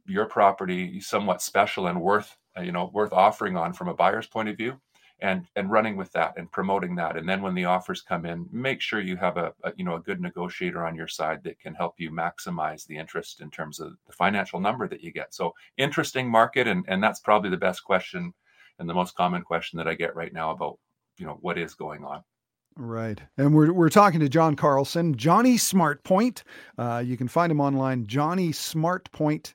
your 0.06 0.26
property 0.26 1.00
somewhat 1.00 1.42
special 1.42 1.88
and 1.88 2.02
worth 2.02 2.38
you 2.62 2.72
know 2.72 2.90
worth 2.94 3.14
offering 3.14 3.58
on 3.58 3.74
from 3.74 3.88
a 3.88 3.94
buyer's 3.94 4.28
point 4.28 4.50
of 4.50 4.58
view 4.58 4.80
and 5.22 5.46
and 5.56 5.72
running 5.72 5.96
with 5.96 6.12
that 6.12 6.34
and 6.38 6.52
promoting 6.52 6.96
that 6.96 7.16
and 7.16 7.28
then 7.28 7.42
when 7.42 7.54
the 7.54 7.66
offers 7.66 8.02
come 8.02 8.26
in 8.26 8.48
make 8.52 8.82
sure 8.82 9.00
you 9.00 9.16
have 9.16 9.38
a, 9.38 9.54
a, 9.64 9.72
you 9.78 9.86
know 9.86 9.96
a 9.96 10.00
good 10.02 10.20
negotiator 10.20 10.86
on 10.86 10.96
your 10.96 11.08
side 11.08 11.44
that 11.44 11.60
can 11.60 11.74
help 11.74 11.96
you 11.98 12.10
maximize 12.10 12.86
the 12.88 12.98
interest 12.98 13.42
in 13.42 13.50
terms 13.50 13.80
of 13.80 13.96
the 14.08 14.14
financial 14.14 14.60
number 14.60 14.88
that 14.88 15.02
you 15.04 15.12
get 15.12 15.34
so 15.34 15.54
interesting 15.78 16.30
market 16.30 16.68
and 16.68 16.84
and 16.88 17.04
that's 17.04 17.20
probably 17.20 17.50
the 17.50 17.58
best 17.58 17.84
question 17.84 18.34
and 18.80 18.90
the 18.90 18.94
most 18.94 19.16
common 19.16 19.44
question 19.44 19.78
that 19.78 19.88
i 19.88 19.94
get 19.94 20.16
right 20.16 20.34
now 20.34 20.52
about 20.52 20.78
you 21.18 21.26
know 21.26 21.38
what 21.42 21.58
is 21.58 21.74
going 21.74 22.04
on 22.04 22.24
Right. 22.78 23.20
And 23.38 23.54
we're, 23.54 23.74
we're 23.74 23.90
talking 23.90 24.22
to 24.22 24.30
John 24.30 24.56
Carlson, 24.56 25.18
Johnny 25.18 25.58
Smartpoint. 25.58 26.44
Uh, 26.78 27.04
you 27.06 27.18
can 27.18 27.28
find 27.28 27.52
him 27.52 27.60
online, 27.60 28.06
johnnysmartpoint.com 28.06 29.54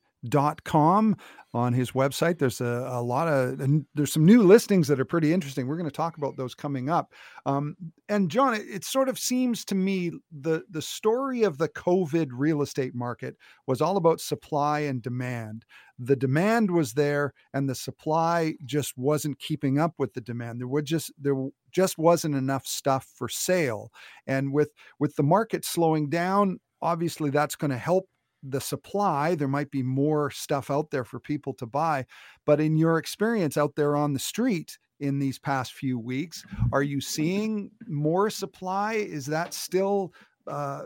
on 1.57 1.73
his 1.73 1.93
website. 1.93 2.39
There's 2.39 2.61
a, 2.61 2.87
a 2.91 3.01
lot 3.01 3.29
of 3.29 3.59
there's 3.95 4.13
some 4.13 4.27
new 4.27 4.43
listings 4.43 4.89
that 4.89 5.01
are 5.01 5.07
pretty 5.07 5.33
interesting. 5.33 5.67
We're 5.67 5.79
going 5.79 5.89
to 5.89 5.95
talk 5.95 6.19
about 6.19 6.37
those 6.37 6.55
coming 6.55 6.91
up. 6.91 7.15
Um, 7.47 7.77
and 8.11 8.31
John, 8.31 8.55
it, 8.55 8.65
it, 8.69 8.85
sort 8.85 9.09
of 9.09 9.19
seems 9.19 9.65
to 9.67 9.75
me 9.75 10.13
the 10.31 10.65
the 10.69 10.83
story 10.83 11.45
of 11.45 11.57
the 11.57 11.71
COVID 11.71 12.29
real 12.33 12.61
estate 12.61 12.95
market 12.95 13.37
was 13.67 13.81
all 13.81 13.97
about 13.97 14.21
supply 14.21 14.81
and 14.81 15.01
demand. 15.01 15.65
The 15.99 16.17
demand 16.17 16.71
was 16.71 16.93
there, 16.93 17.33
and 17.55 17.69
the 17.69 17.75
supply 17.75 18.55
just 18.67 18.99
wasn't 18.99 19.39
keeping 19.39 19.79
up 19.79 19.95
with 19.97 20.13
the 20.13 20.21
demand. 20.21 20.61
There 20.61 20.69
would 20.69 20.85
just 20.85 21.11
there 21.19 21.37
just 21.73 21.97
wasn't 21.97 22.35
enough 22.35 22.67
stuff 22.67 23.09
for 23.15 23.31
sale, 23.31 23.91
and 24.27 24.53
with 24.53 24.73
with 24.99 25.17
the 25.17 25.23
market 25.23 25.65
slowing 25.65 26.11
down, 26.11 26.61
obviously 26.83 27.31
that's 27.31 27.57
going 27.57 27.71
to 27.71 27.79
help 27.79 28.09
the 28.43 28.61
supply, 28.61 29.35
there 29.35 29.49
might 29.49 29.71
be 29.71 29.83
more 29.83 30.31
stuff 30.31 30.71
out 30.71 30.91
there 30.91 31.05
for 31.05 31.21
people 31.21 31.53
to 31.55 31.67
buy. 31.67 32.07
But 32.45 32.61
in 32.61 32.77
your 32.77 32.99
experience 32.99 33.57
out 33.57 33.75
there 33.77 33.97
on 33.97 34.13
the 34.13 34.19
street 34.19 34.79
in 35.01 35.19
these 35.19 35.39
past 35.39 35.75
few 35.75 35.99
weeks, 35.99 36.45
are 36.73 36.83
you 36.83 37.01
seeing 37.01 37.71
more 37.87 38.31
supply? 38.31 38.95
Is 38.95 39.27
that 39.27 39.53
still 39.53 40.13
uh, 40.47 40.83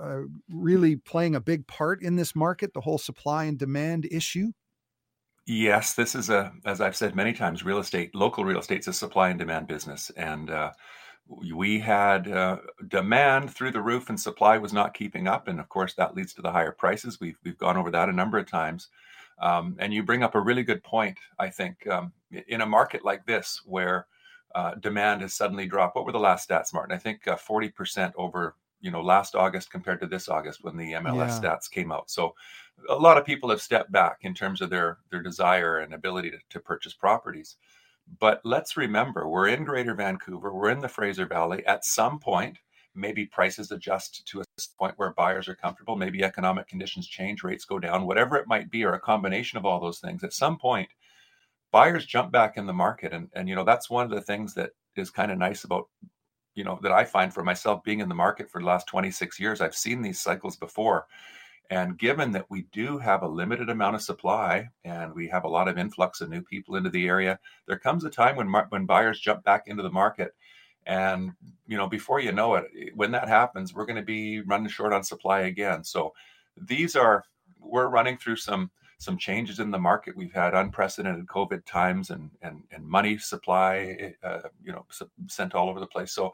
uh, 0.00 0.20
really 0.50 0.96
playing 0.96 1.36
a 1.36 1.40
big 1.40 1.66
part 1.66 2.02
in 2.02 2.16
this 2.16 2.34
market, 2.34 2.72
the 2.74 2.80
whole 2.80 2.98
supply 2.98 3.44
and 3.44 3.58
demand 3.58 4.06
issue? 4.10 4.52
Yes, 5.46 5.94
this 5.94 6.16
is 6.16 6.28
a, 6.28 6.52
as 6.64 6.80
I've 6.80 6.96
said 6.96 7.14
many 7.14 7.32
times, 7.32 7.64
real 7.64 7.78
estate, 7.78 8.14
local 8.14 8.44
real 8.44 8.58
estate 8.58 8.80
is 8.80 8.88
a 8.88 8.92
supply 8.92 9.28
and 9.28 9.38
demand 9.38 9.68
business. 9.68 10.10
And 10.16 10.50
uh, 10.50 10.72
we 11.28 11.80
had 11.80 12.28
uh, 12.28 12.58
demand 12.88 13.50
through 13.50 13.72
the 13.72 13.82
roof 13.82 14.08
and 14.08 14.20
supply 14.20 14.58
was 14.58 14.72
not 14.72 14.94
keeping 14.94 15.26
up 15.26 15.48
and 15.48 15.58
of 15.58 15.68
course 15.68 15.94
that 15.94 16.14
leads 16.14 16.32
to 16.34 16.42
the 16.42 16.52
higher 16.52 16.72
prices. 16.72 17.20
We've, 17.20 17.38
we've 17.44 17.58
gone 17.58 17.76
over 17.76 17.90
that 17.90 18.08
a 18.08 18.12
number 18.12 18.38
of 18.38 18.46
times. 18.46 18.88
Um, 19.40 19.76
and 19.78 19.92
you 19.92 20.02
bring 20.02 20.22
up 20.22 20.34
a 20.34 20.40
really 20.40 20.62
good 20.62 20.82
point 20.82 21.18
i 21.38 21.50
think 21.50 21.86
um, 21.88 22.10
in 22.48 22.62
a 22.62 22.66
market 22.66 23.04
like 23.04 23.26
this 23.26 23.60
where 23.66 24.06
uh, 24.54 24.74
demand 24.76 25.20
has 25.20 25.34
suddenly 25.34 25.66
dropped 25.66 25.94
what 25.94 26.06
were 26.06 26.12
the 26.12 26.18
last 26.18 26.48
stats 26.48 26.72
martin? 26.72 26.94
I 26.94 26.98
think 26.98 27.28
uh, 27.28 27.36
40% 27.36 28.12
over 28.16 28.56
you 28.80 28.90
know 28.90 29.02
last 29.02 29.34
august 29.34 29.70
compared 29.70 30.00
to 30.00 30.06
this 30.06 30.28
august 30.28 30.62
when 30.62 30.76
the 30.76 30.92
mls 30.92 31.16
yeah. 31.16 31.40
stats 31.40 31.70
came 31.70 31.92
out. 31.92 32.10
So 32.10 32.34
a 32.88 32.94
lot 32.94 33.18
of 33.18 33.24
people 33.24 33.50
have 33.50 33.60
stepped 33.60 33.92
back 33.92 34.18
in 34.22 34.32
terms 34.32 34.60
of 34.60 34.70
their 34.70 34.98
their 35.10 35.22
desire 35.22 35.80
and 35.80 35.92
ability 35.92 36.30
to, 36.30 36.38
to 36.50 36.60
purchase 36.60 36.94
properties 36.94 37.56
but 38.18 38.40
let's 38.44 38.76
remember, 38.76 39.28
we're 39.28 39.48
in 39.48 39.64
Greater 39.64 39.94
Vancouver, 39.94 40.52
we're 40.52 40.70
in 40.70 40.80
the 40.80 40.88
Fraser 40.88 41.26
Valley. 41.26 41.64
At 41.66 41.84
some 41.84 42.18
point, 42.18 42.58
maybe 42.94 43.26
prices 43.26 43.70
adjust 43.72 44.26
to 44.26 44.40
a 44.40 44.44
point 44.78 44.94
where 44.96 45.12
buyers 45.12 45.48
are 45.48 45.54
comfortable, 45.54 45.96
maybe 45.96 46.24
economic 46.24 46.66
conditions 46.66 47.06
change, 47.06 47.42
rates 47.42 47.64
go 47.64 47.78
down, 47.78 48.06
whatever 48.06 48.36
it 48.36 48.48
might 48.48 48.70
be, 48.70 48.84
or 48.84 48.92
a 48.92 49.00
combination 49.00 49.58
of 49.58 49.66
all 49.66 49.80
those 49.80 49.98
things. 49.98 50.24
At 50.24 50.32
some 50.32 50.56
point, 50.56 50.88
buyers 51.72 52.06
jump 52.06 52.32
back 52.32 52.56
in 52.56 52.66
the 52.66 52.72
market. 52.72 53.12
And, 53.12 53.28
and 53.34 53.48
you 53.48 53.54
know, 53.54 53.64
that's 53.64 53.90
one 53.90 54.04
of 54.04 54.10
the 54.10 54.22
things 54.22 54.54
that 54.54 54.70
is 54.96 55.10
kind 55.10 55.30
of 55.30 55.38
nice 55.38 55.64
about, 55.64 55.88
you 56.54 56.64
know, 56.64 56.78
that 56.82 56.92
I 56.92 57.04
find 57.04 57.34
for 57.34 57.44
myself 57.44 57.84
being 57.84 58.00
in 58.00 58.08
the 58.08 58.14
market 58.14 58.50
for 58.50 58.60
the 58.60 58.66
last 58.66 58.86
26 58.86 59.38
years. 59.38 59.60
I've 59.60 59.76
seen 59.76 60.00
these 60.00 60.20
cycles 60.20 60.56
before 60.56 61.06
and 61.70 61.98
given 61.98 62.32
that 62.32 62.50
we 62.50 62.66
do 62.72 62.98
have 62.98 63.22
a 63.22 63.28
limited 63.28 63.70
amount 63.70 63.96
of 63.96 64.02
supply 64.02 64.68
and 64.84 65.14
we 65.14 65.28
have 65.28 65.44
a 65.44 65.48
lot 65.48 65.68
of 65.68 65.78
influx 65.78 66.20
of 66.20 66.30
new 66.30 66.42
people 66.42 66.76
into 66.76 66.90
the 66.90 67.06
area, 67.08 67.38
there 67.66 67.78
comes 67.78 68.04
a 68.04 68.10
time 68.10 68.36
when 68.36 68.52
when 68.68 68.86
buyers 68.86 69.20
jump 69.20 69.44
back 69.44 69.64
into 69.66 69.82
the 69.82 69.90
market. 69.90 70.34
And 70.86 71.32
you 71.66 71.76
know, 71.76 71.88
before 71.88 72.20
you 72.20 72.32
know 72.32 72.54
it, 72.54 72.66
when 72.94 73.10
that 73.12 73.28
happens, 73.28 73.74
we're 73.74 73.86
going 73.86 73.96
to 73.96 74.02
be 74.02 74.40
running 74.42 74.68
short 74.68 74.92
on 74.92 75.02
supply 75.02 75.40
again. 75.40 75.82
So 75.82 76.12
these 76.56 76.94
are 76.94 77.24
we're 77.58 77.88
running 77.88 78.16
through 78.16 78.36
some 78.36 78.70
some 78.98 79.18
changes 79.18 79.58
in 79.58 79.70
the 79.70 79.78
market. 79.78 80.16
We've 80.16 80.32
had 80.32 80.54
unprecedented 80.54 81.26
COVID 81.26 81.64
times 81.66 82.10
and 82.10 82.30
and 82.42 82.62
and 82.70 82.86
money 82.86 83.18
supply, 83.18 84.14
uh, 84.22 84.40
you 84.62 84.72
know, 84.72 84.86
sent 85.28 85.54
all 85.54 85.68
over 85.68 85.80
the 85.80 85.86
place. 85.86 86.12
So 86.12 86.32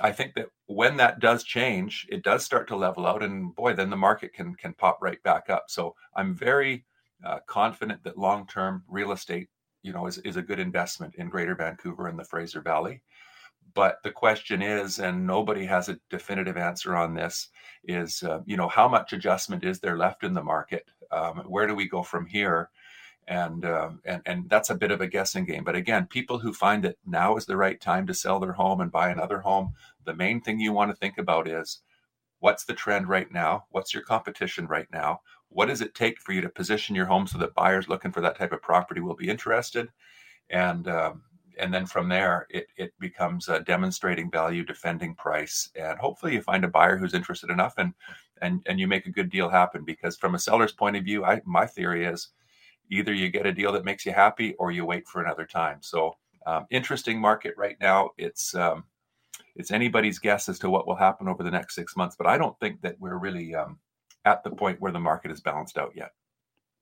I 0.00 0.10
think 0.12 0.34
that 0.34 0.48
when 0.66 0.96
that 0.96 1.20
does 1.20 1.44
change, 1.44 2.06
it 2.10 2.22
does 2.22 2.44
start 2.44 2.66
to 2.68 2.76
level 2.76 3.06
out, 3.06 3.22
and 3.22 3.54
boy, 3.54 3.74
then 3.74 3.90
the 3.90 3.96
market 3.96 4.32
can 4.32 4.54
can 4.54 4.74
pop 4.74 4.98
right 5.02 5.22
back 5.22 5.50
up. 5.50 5.64
So 5.68 5.94
I'm 6.16 6.34
very 6.34 6.84
uh, 7.24 7.40
confident 7.46 8.02
that 8.04 8.18
long 8.18 8.46
term 8.46 8.84
real 8.88 9.12
estate, 9.12 9.48
you 9.82 9.92
know, 9.92 10.06
is 10.06 10.18
is 10.18 10.36
a 10.36 10.42
good 10.42 10.58
investment 10.58 11.14
in 11.16 11.28
Greater 11.28 11.54
Vancouver 11.54 12.08
and 12.08 12.18
the 12.18 12.24
Fraser 12.24 12.62
Valley. 12.62 13.02
But 13.74 14.02
the 14.02 14.10
question 14.10 14.60
is, 14.62 14.98
and 14.98 15.26
nobody 15.26 15.64
has 15.66 15.88
a 15.88 15.98
definitive 16.10 16.56
answer 16.56 16.96
on 16.96 17.14
this, 17.14 17.48
is 17.84 18.22
uh, 18.22 18.40
you 18.46 18.56
know 18.56 18.68
how 18.68 18.88
much 18.88 19.12
adjustment 19.12 19.64
is 19.64 19.80
there 19.80 19.98
left 19.98 20.24
in 20.24 20.32
the 20.32 20.42
market? 20.42 20.86
Um, 21.10 21.38
where 21.46 21.66
do 21.66 21.74
we 21.74 21.88
go 21.88 22.02
from 22.02 22.26
here? 22.26 22.70
And 23.28 23.64
um, 23.64 24.00
and 24.04 24.22
and 24.26 24.48
that's 24.50 24.70
a 24.70 24.74
bit 24.74 24.90
of 24.90 25.00
a 25.00 25.06
guessing 25.06 25.44
game. 25.44 25.64
But 25.64 25.76
again, 25.76 26.06
people 26.06 26.38
who 26.38 26.52
find 26.52 26.82
that 26.84 26.96
now 27.06 27.36
is 27.36 27.46
the 27.46 27.56
right 27.56 27.80
time 27.80 28.06
to 28.06 28.14
sell 28.14 28.40
their 28.40 28.52
home 28.52 28.80
and 28.80 28.90
buy 28.90 29.10
another 29.10 29.40
home, 29.40 29.74
the 30.04 30.14
main 30.14 30.40
thing 30.40 30.60
you 30.60 30.72
want 30.72 30.90
to 30.90 30.96
think 30.96 31.18
about 31.18 31.48
is 31.48 31.82
what's 32.40 32.64
the 32.64 32.74
trend 32.74 33.08
right 33.08 33.30
now? 33.32 33.64
What's 33.70 33.94
your 33.94 34.02
competition 34.02 34.66
right 34.66 34.88
now? 34.92 35.20
What 35.48 35.66
does 35.66 35.80
it 35.80 35.94
take 35.94 36.18
for 36.20 36.32
you 36.32 36.40
to 36.40 36.48
position 36.48 36.96
your 36.96 37.06
home 37.06 37.26
so 37.26 37.38
that 37.38 37.54
buyers 37.54 37.88
looking 37.88 38.10
for 38.10 38.20
that 38.22 38.36
type 38.36 38.52
of 38.52 38.62
property 38.62 39.00
will 39.00 39.14
be 39.14 39.28
interested? 39.28 39.88
And 40.50 40.88
um, 40.88 41.22
and 41.58 41.72
then 41.72 41.86
from 41.86 42.08
there, 42.08 42.46
it 42.50 42.66
it 42.76 42.92
becomes 42.98 43.48
demonstrating 43.64 44.30
value, 44.30 44.64
defending 44.64 45.14
price, 45.14 45.70
and 45.76 45.98
hopefully 45.98 46.34
you 46.34 46.42
find 46.42 46.64
a 46.64 46.68
buyer 46.68 46.96
who's 46.96 47.14
interested 47.14 47.50
enough, 47.50 47.74
and 47.78 47.94
and 48.40 48.62
and 48.66 48.80
you 48.80 48.88
make 48.88 49.06
a 49.06 49.12
good 49.12 49.30
deal 49.30 49.48
happen. 49.48 49.84
Because 49.84 50.16
from 50.16 50.34
a 50.34 50.38
seller's 50.38 50.72
point 50.72 50.96
of 50.96 51.04
view, 51.04 51.24
I 51.24 51.40
my 51.44 51.66
theory 51.66 52.04
is 52.04 52.28
either 52.92 53.14
you 53.14 53.30
get 53.30 53.46
a 53.46 53.52
deal 53.52 53.72
that 53.72 53.84
makes 53.84 54.04
you 54.04 54.12
happy 54.12 54.54
or 54.58 54.70
you 54.70 54.84
wait 54.84 55.08
for 55.08 55.22
another 55.22 55.46
time. 55.46 55.78
So 55.80 56.16
um, 56.46 56.66
interesting 56.70 57.18
market 57.18 57.54
right 57.56 57.76
now. 57.80 58.10
It's 58.18 58.54
um, 58.54 58.84
it's 59.56 59.70
anybody's 59.70 60.18
guess 60.18 60.48
as 60.48 60.58
to 60.60 60.70
what 60.70 60.86
will 60.86 60.94
happen 60.94 61.26
over 61.26 61.42
the 61.42 61.50
next 61.50 61.74
six 61.74 61.96
months, 61.96 62.16
but 62.16 62.26
I 62.26 62.36
don't 62.36 62.58
think 62.60 62.82
that 62.82 62.96
we're 63.00 63.18
really 63.18 63.54
um, 63.54 63.78
at 64.24 64.44
the 64.44 64.50
point 64.50 64.80
where 64.80 64.92
the 64.92 65.00
market 65.00 65.30
is 65.30 65.40
balanced 65.40 65.78
out 65.78 65.92
yet. 65.96 66.12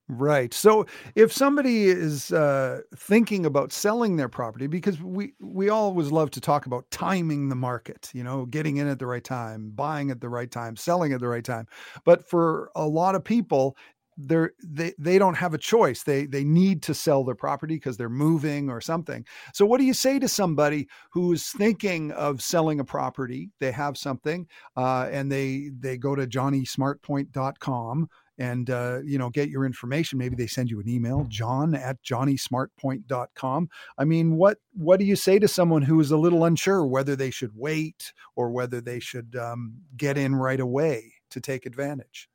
Right. 0.09 0.53
So 0.53 0.85
if 1.15 1.31
somebody 1.31 1.85
is 1.85 2.33
uh, 2.33 2.81
thinking 2.97 3.45
about 3.45 3.71
selling 3.71 4.17
their 4.17 4.27
property, 4.27 4.67
because 4.67 5.01
we 5.01 5.33
we 5.39 5.69
always 5.69 6.11
love 6.11 6.31
to 6.31 6.41
talk 6.41 6.65
about 6.65 6.89
timing 6.91 7.47
the 7.47 7.55
market, 7.55 8.09
you 8.13 8.23
know, 8.23 8.45
getting 8.45 8.77
in 8.77 8.87
at 8.87 8.99
the 8.99 9.05
right 9.05 9.23
time, 9.23 9.69
buying 9.69 10.11
at 10.11 10.19
the 10.19 10.27
right 10.27 10.51
time, 10.51 10.75
selling 10.75 11.13
at 11.13 11.21
the 11.21 11.29
right 11.29 11.45
time. 11.45 11.65
But 12.03 12.27
for 12.27 12.71
a 12.75 12.85
lot 12.85 13.15
of 13.15 13.23
people, 13.23 13.77
they're 14.17 14.51
they 14.63 14.93
they 14.97 15.17
don't 15.17 15.35
have 15.35 15.53
a 15.53 15.57
choice. 15.57 16.03
They 16.03 16.25
they 16.25 16.43
need 16.43 16.81
to 16.83 16.93
sell 16.93 17.23
their 17.23 17.35
property 17.35 17.75
because 17.75 17.97
they're 17.97 18.09
moving 18.09 18.69
or 18.69 18.81
something. 18.81 19.25
So 19.53 19.65
what 19.65 19.79
do 19.79 19.85
you 19.85 19.93
say 19.93 20.19
to 20.19 20.27
somebody 20.27 20.87
who's 21.11 21.49
thinking 21.49 22.11
of 22.11 22.41
selling 22.41 22.79
a 22.79 22.85
property? 22.85 23.49
They 23.59 23.71
have 23.71 23.97
something, 23.97 24.47
uh, 24.75 25.09
and 25.11 25.31
they 25.31 25.71
they 25.79 25.97
go 25.97 26.15
to 26.15 26.27
johnnysmartpoint.com 26.27 28.09
and 28.37 28.69
uh, 28.69 28.99
you 29.03 29.17
know 29.17 29.29
get 29.29 29.49
your 29.49 29.65
information 29.65 30.17
maybe 30.17 30.35
they 30.35 30.47
send 30.47 30.69
you 30.69 30.79
an 30.79 30.89
email 30.89 31.25
john 31.29 31.75
at 31.75 32.01
johnnysmartpoint.com 32.01 33.69
i 33.97 34.03
mean 34.03 34.35
what 34.35 34.57
what 34.73 34.99
do 34.99 35.05
you 35.05 35.15
say 35.15 35.37
to 35.37 35.47
someone 35.47 35.81
who 35.81 35.99
is 35.99 36.11
a 36.11 36.17
little 36.17 36.45
unsure 36.45 36.85
whether 36.85 37.15
they 37.15 37.29
should 37.29 37.51
wait 37.53 38.13
or 38.35 38.49
whether 38.49 38.81
they 38.81 38.99
should 38.99 39.35
um, 39.35 39.73
get 39.97 40.17
in 40.17 40.33
right 40.33 40.59
away 40.59 41.13
to 41.29 41.39
take 41.39 41.65
advantage 41.65 42.29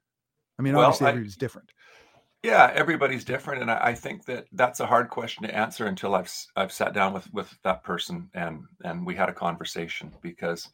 i 0.58 0.62
mean 0.62 0.74
well, 0.74 0.86
obviously 0.86 1.08
everybody's 1.08 1.36
different 1.36 1.70
yeah 2.42 2.72
everybody's 2.74 3.24
different 3.24 3.62
and 3.62 3.70
I, 3.70 3.78
I 3.88 3.94
think 3.94 4.24
that 4.26 4.46
that's 4.52 4.80
a 4.80 4.86
hard 4.86 5.08
question 5.10 5.44
to 5.44 5.54
answer 5.54 5.86
until 5.86 6.14
i've 6.14 6.32
i've 6.56 6.72
sat 6.72 6.92
down 6.92 7.12
with 7.12 7.32
with 7.32 7.52
that 7.64 7.82
person 7.82 8.30
and 8.34 8.64
and 8.84 9.06
we 9.06 9.14
had 9.14 9.28
a 9.28 9.34
conversation 9.34 10.12
because 10.22 10.68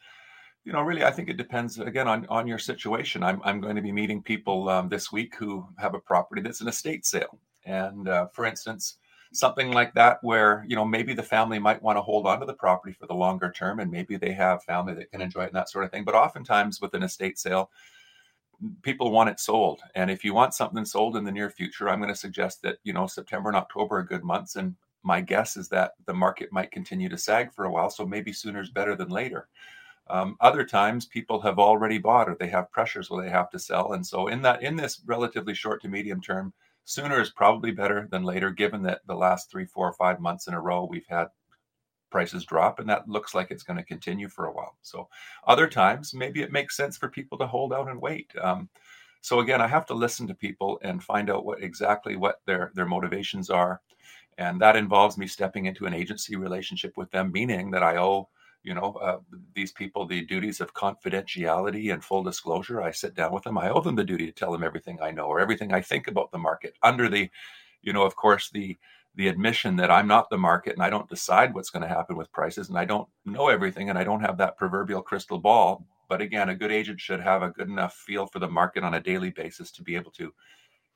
you 0.64 0.72
know, 0.72 0.82
really, 0.82 1.04
I 1.04 1.10
think 1.10 1.28
it 1.28 1.36
depends 1.36 1.78
again 1.78 2.06
on 2.06 2.26
on 2.28 2.46
your 2.46 2.58
situation. 2.58 3.22
I'm 3.22 3.40
I'm 3.44 3.60
going 3.60 3.76
to 3.76 3.82
be 3.82 3.92
meeting 3.92 4.22
people 4.22 4.68
um, 4.68 4.88
this 4.88 5.10
week 5.10 5.34
who 5.34 5.66
have 5.78 5.94
a 5.94 6.00
property 6.00 6.40
that's 6.40 6.60
an 6.60 6.68
estate 6.68 7.04
sale, 7.04 7.38
and 7.64 8.08
uh, 8.08 8.28
for 8.28 8.44
instance, 8.44 8.98
something 9.32 9.72
like 9.72 9.92
that, 9.94 10.18
where 10.22 10.64
you 10.68 10.76
know 10.76 10.84
maybe 10.84 11.14
the 11.14 11.22
family 11.22 11.58
might 11.58 11.82
want 11.82 11.96
to 11.96 12.02
hold 12.02 12.26
on 12.26 12.38
to 12.40 12.46
the 12.46 12.54
property 12.54 12.92
for 12.92 13.06
the 13.06 13.14
longer 13.14 13.50
term, 13.50 13.80
and 13.80 13.90
maybe 13.90 14.16
they 14.16 14.32
have 14.32 14.62
family 14.62 14.94
that 14.94 15.10
can 15.10 15.20
enjoy 15.20 15.42
it 15.42 15.48
and 15.48 15.56
that 15.56 15.68
sort 15.68 15.84
of 15.84 15.90
thing. 15.90 16.04
But 16.04 16.14
oftentimes, 16.14 16.80
with 16.80 16.94
an 16.94 17.02
estate 17.02 17.38
sale, 17.38 17.70
people 18.82 19.10
want 19.10 19.30
it 19.30 19.40
sold, 19.40 19.80
and 19.94 20.10
if 20.10 20.24
you 20.24 20.34
want 20.34 20.54
something 20.54 20.84
sold 20.84 21.16
in 21.16 21.24
the 21.24 21.32
near 21.32 21.50
future, 21.50 21.88
I'm 21.88 22.00
going 22.00 22.12
to 22.12 22.18
suggest 22.18 22.62
that 22.62 22.78
you 22.84 22.92
know 22.92 23.06
September 23.06 23.48
and 23.48 23.56
October 23.56 23.98
are 23.98 24.02
good 24.02 24.24
months, 24.24 24.56
and 24.56 24.74
my 25.02 25.20
guess 25.20 25.56
is 25.56 25.68
that 25.68 25.92
the 26.06 26.14
market 26.14 26.52
might 26.52 26.70
continue 26.70 27.08
to 27.08 27.18
sag 27.18 27.52
for 27.52 27.64
a 27.64 27.70
while, 27.70 27.90
so 27.90 28.06
maybe 28.06 28.32
sooner 28.32 28.60
is 28.60 28.70
better 28.70 28.94
than 28.94 29.08
later. 29.08 29.48
Um, 30.08 30.36
other 30.40 30.64
times, 30.64 31.06
people 31.06 31.40
have 31.42 31.58
already 31.58 31.98
bought 31.98 32.28
or 32.28 32.34
they 32.34 32.48
have 32.48 32.70
pressures 32.72 33.10
where 33.10 33.24
they 33.24 33.30
have 33.30 33.50
to 33.50 33.58
sell, 33.58 33.92
and 33.92 34.06
so 34.06 34.28
in 34.28 34.42
that 34.42 34.62
in 34.62 34.76
this 34.76 35.00
relatively 35.06 35.54
short 35.54 35.82
to 35.82 35.88
medium 35.88 36.20
term, 36.20 36.52
sooner 36.84 37.20
is 37.20 37.30
probably 37.30 37.70
better 37.70 38.08
than 38.10 38.24
later. 38.24 38.50
Given 38.50 38.82
that 38.82 39.00
the 39.06 39.14
last 39.14 39.50
three, 39.50 39.66
four, 39.66 39.88
or 39.88 39.94
five 39.94 40.20
months 40.20 40.46
in 40.46 40.54
a 40.54 40.60
row 40.60 40.84
we've 40.84 41.06
had 41.08 41.28
prices 42.12 42.44
drop, 42.44 42.78
and 42.78 42.88
that 42.88 43.08
looks 43.08 43.34
like 43.34 43.50
it's 43.50 43.64
going 43.64 43.78
to 43.78 43.84
continue 43.84 44.28
for 44.28 44.46
a 44.46 44.52
while. 44.52 44.76
So 44.82 45.08
other 45.48 45.66
times, 45.66 46.14
maybe 46.14 46.42
it 46.42 46.52
makes 46.52 46.76
sense 46.76 46.96
for 46.96 47.08
people 47.08 47.36
to 47.38 47.46
hold 47.46 47.72
out 47.72 47.88
and 47.88 48.00
wait. 48.00 48.30
Um, 48.40 48.68
so 49.22 49.40
again, 49.40 49.60
I 49.60 49.66
have 49.66 49.86
to 49.86 49.94
listen 49.94 50.28
to 50.28 50.34
people 50.34 50.78
and 50.82 51.02
find 51.02 51.30
out 51.30 51.44
what 51.44 51.62
exactly 51.62 52.16
what 52.16 52.40
their 52.46 52.70
their 52.74 52.86
motivations 52.86 53.50
are, 53.50 53.80
and 54.38 54.60
that 54.60 54.76
involves 54.76 55.18
me 55.18 55.26
stepping 55.26 55.66
into 55.66 55.86
an 55.86 55.94
agency 55.94 56.36
relationship 56.36 56.96
with 56.96 57.10
them, 57.10 57.32
meaning 57.32 57.70
that 57.72 57.82
I 57.82 57.96
owe 57.96 58.28
you 58.62 58.74
know 58.74 58.92
uh, 59.02 59.18
these 59.54 59.72
people 59.72 60.06
the 60.06 60.24
duties 60.24 60.60
of 60.60 60.74
confidentiality 60.74 61.92
and 61.92 62.04
full 62.04 62.22
disclosure 62.22 62.82
i 62.82 62.90
sit 62.90 63.14
down 63.14 63.32
with 63.32 63.42
them 63.42 63.58
i 63.58 63.68
owe 63.68 63.80
them 63.80 63.96
the 63.96 64.04
duty 64.04 64.26
to 64.26 64.32
tell 64.32 64.52
them 64.52 64.62
everything 64.62 64.98
i 65.02 65.10
know 65.10 65.26
or 65.26 65.40
everything 65.40 65.72
i 65.72 65.80
think 65.80 66.08
about 66.08 66.30
the 66.30 66.38
market 66.38 66.74
under 66.82 67.08
the 67.08 67.28
you 67.82 67.92
know 67.92 68.04
of 68.04 68.14
course 68.16 68.50
the 68.50 68.76
the 69.16 69.28
admission 69.28 69.76
that 69.76 69.90
i'm 69.90 70.06
not 70.06 70.28
the 70.30 70.38
market 70.38 70.74
and 70.74 70.82
i 70.82 70.90
don't 70.90 71.08
decide 71.08 71.54
what's 71.54 71.70
going 71.70 71.82
to 71.82 71.88
happen 71.88 72.16
with 72.16 72.32
prices 72.32 72.68
and 72.68 72.78
i 72.78 72.84
don't 72.84 73.08
know 73.24 73.48
everything 73.48 73.90
and 73.90 73.98
i 73.98 74.04
don't 74.04 74.20
have 74.20 74.38
that 74.38 74.56
proverbial 74.56 75.02
crystal 75.02 75.38
ball 75.38 75.84
but 76.08 76.20
again 76.20 76.48
a 76.48 76.54
good 76.54 76.72
agent 76.72 77.00
should 77.00 77.20
have 77.20 77.42
a 77.42 77.50
good 77.50 77.68
enough 77.68 77.94
feel 77.94 78.26
for 78.26 78.38
the 78.38 78.48
market 78.48 78.84
on 78.84 78.94
a 78.94 79.00
daily 79.00 79.30
basis 79.30 79.70
to 79.70 79.82
be 79.82 79.96
able 79.96 80.10
to 80.10 80.32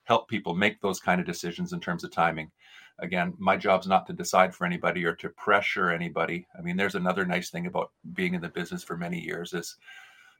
help 0.05 0.29
people 0.29 0.55
make 0.55 0.81
those 0.81 1.01
kind 1.01 1.21
of 1.21 1.27
decisions 1.27 1.73
in 1.73 1.81
terms 1.81 2.05
of 2.05 2.11
timing 2.11 2.51
again, 2.99 3.35
my 3.39 3.57
job's 3.57 3.87
not 3.87 4.07
to 4.07 4.13
decide 4.13 4.55
for 4.55 4.65
anybody 4.65 5.05
or 5.05 5.15
to 5.17 5.29
pressure 5.31 5.91
anybody. 5.91 6.47
I 6.59 6.63
mean, 6.63 6.77
there's 6.77 6.95
another 6.95 7.27
nice 7.27 7.51
thing 7.51 7.67
about 7.67 7.93
being 8.15 8.35
in 8.35 8.41
the 8.41 8.49
business 8.49 8.83
for 8.83 8.97
many 8.97 9.21
years 9.21 9.53
is, 9.53 9.77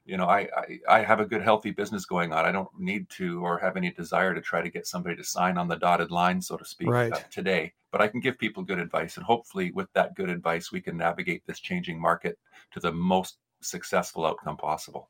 you 0.07 0.15
know, 0.15 0.25
I, 0.25 0.47
I, 0.55 0.79
I 0.89 1.03
have 1.03 1.19
a 1.19 1.25
good, 1.25 1.41
healthy 1.41 1.71
business 1.71 2.05
going 2.05 2.31
on. 2.31 2.45
I 2.45 2.51
don't 2.51 2.69
need 2.79 3.09
to 3.11 3.45
or 3.45 3.59
have 3.59 3.75
any 3.75 3.91
desire 3.91 4.33
to 4.33 4.41
try 4.41 4.61
to 4.61 4.69
get 4.69 4.87
somebody 4.87 5.17
to 5.17 5.23
sign 5.23 5.57
on 5.57 5.67
the 5.67 5.75
dotted 5.75 6.11
line, 6.11 6.41
so 6.41 6.55
to 6.55 6.63
speak, 6.63 6.87
right. 6.87 7.11
uh, 7.11 7.19
today. 7.29 7.73
But 7.91 8.01
I 8.01 8.07
can 8.07 8.21
give 8.21 8.37
people 8.37 8.63
good 8.63 8.79
advice, 8.79 9.17
and 9.17 9.25
hopefully, 9.25 9.71
with 9.71 9.91
that 9.93 10.15
good 10.15 10.29
advice, 10.29 10.71
we 10.71 10.81
can 10.81 10.97
navigate 10.97 11.45
this 11.45 11.59
changing 11.59 12.01
market 12.01 12.39
to 12.71 12.79
the 12.79 12.91
most 12.91 13.37
successful 13.61 14.25
outcome 14.25 14.55
possible. 14.55 15.09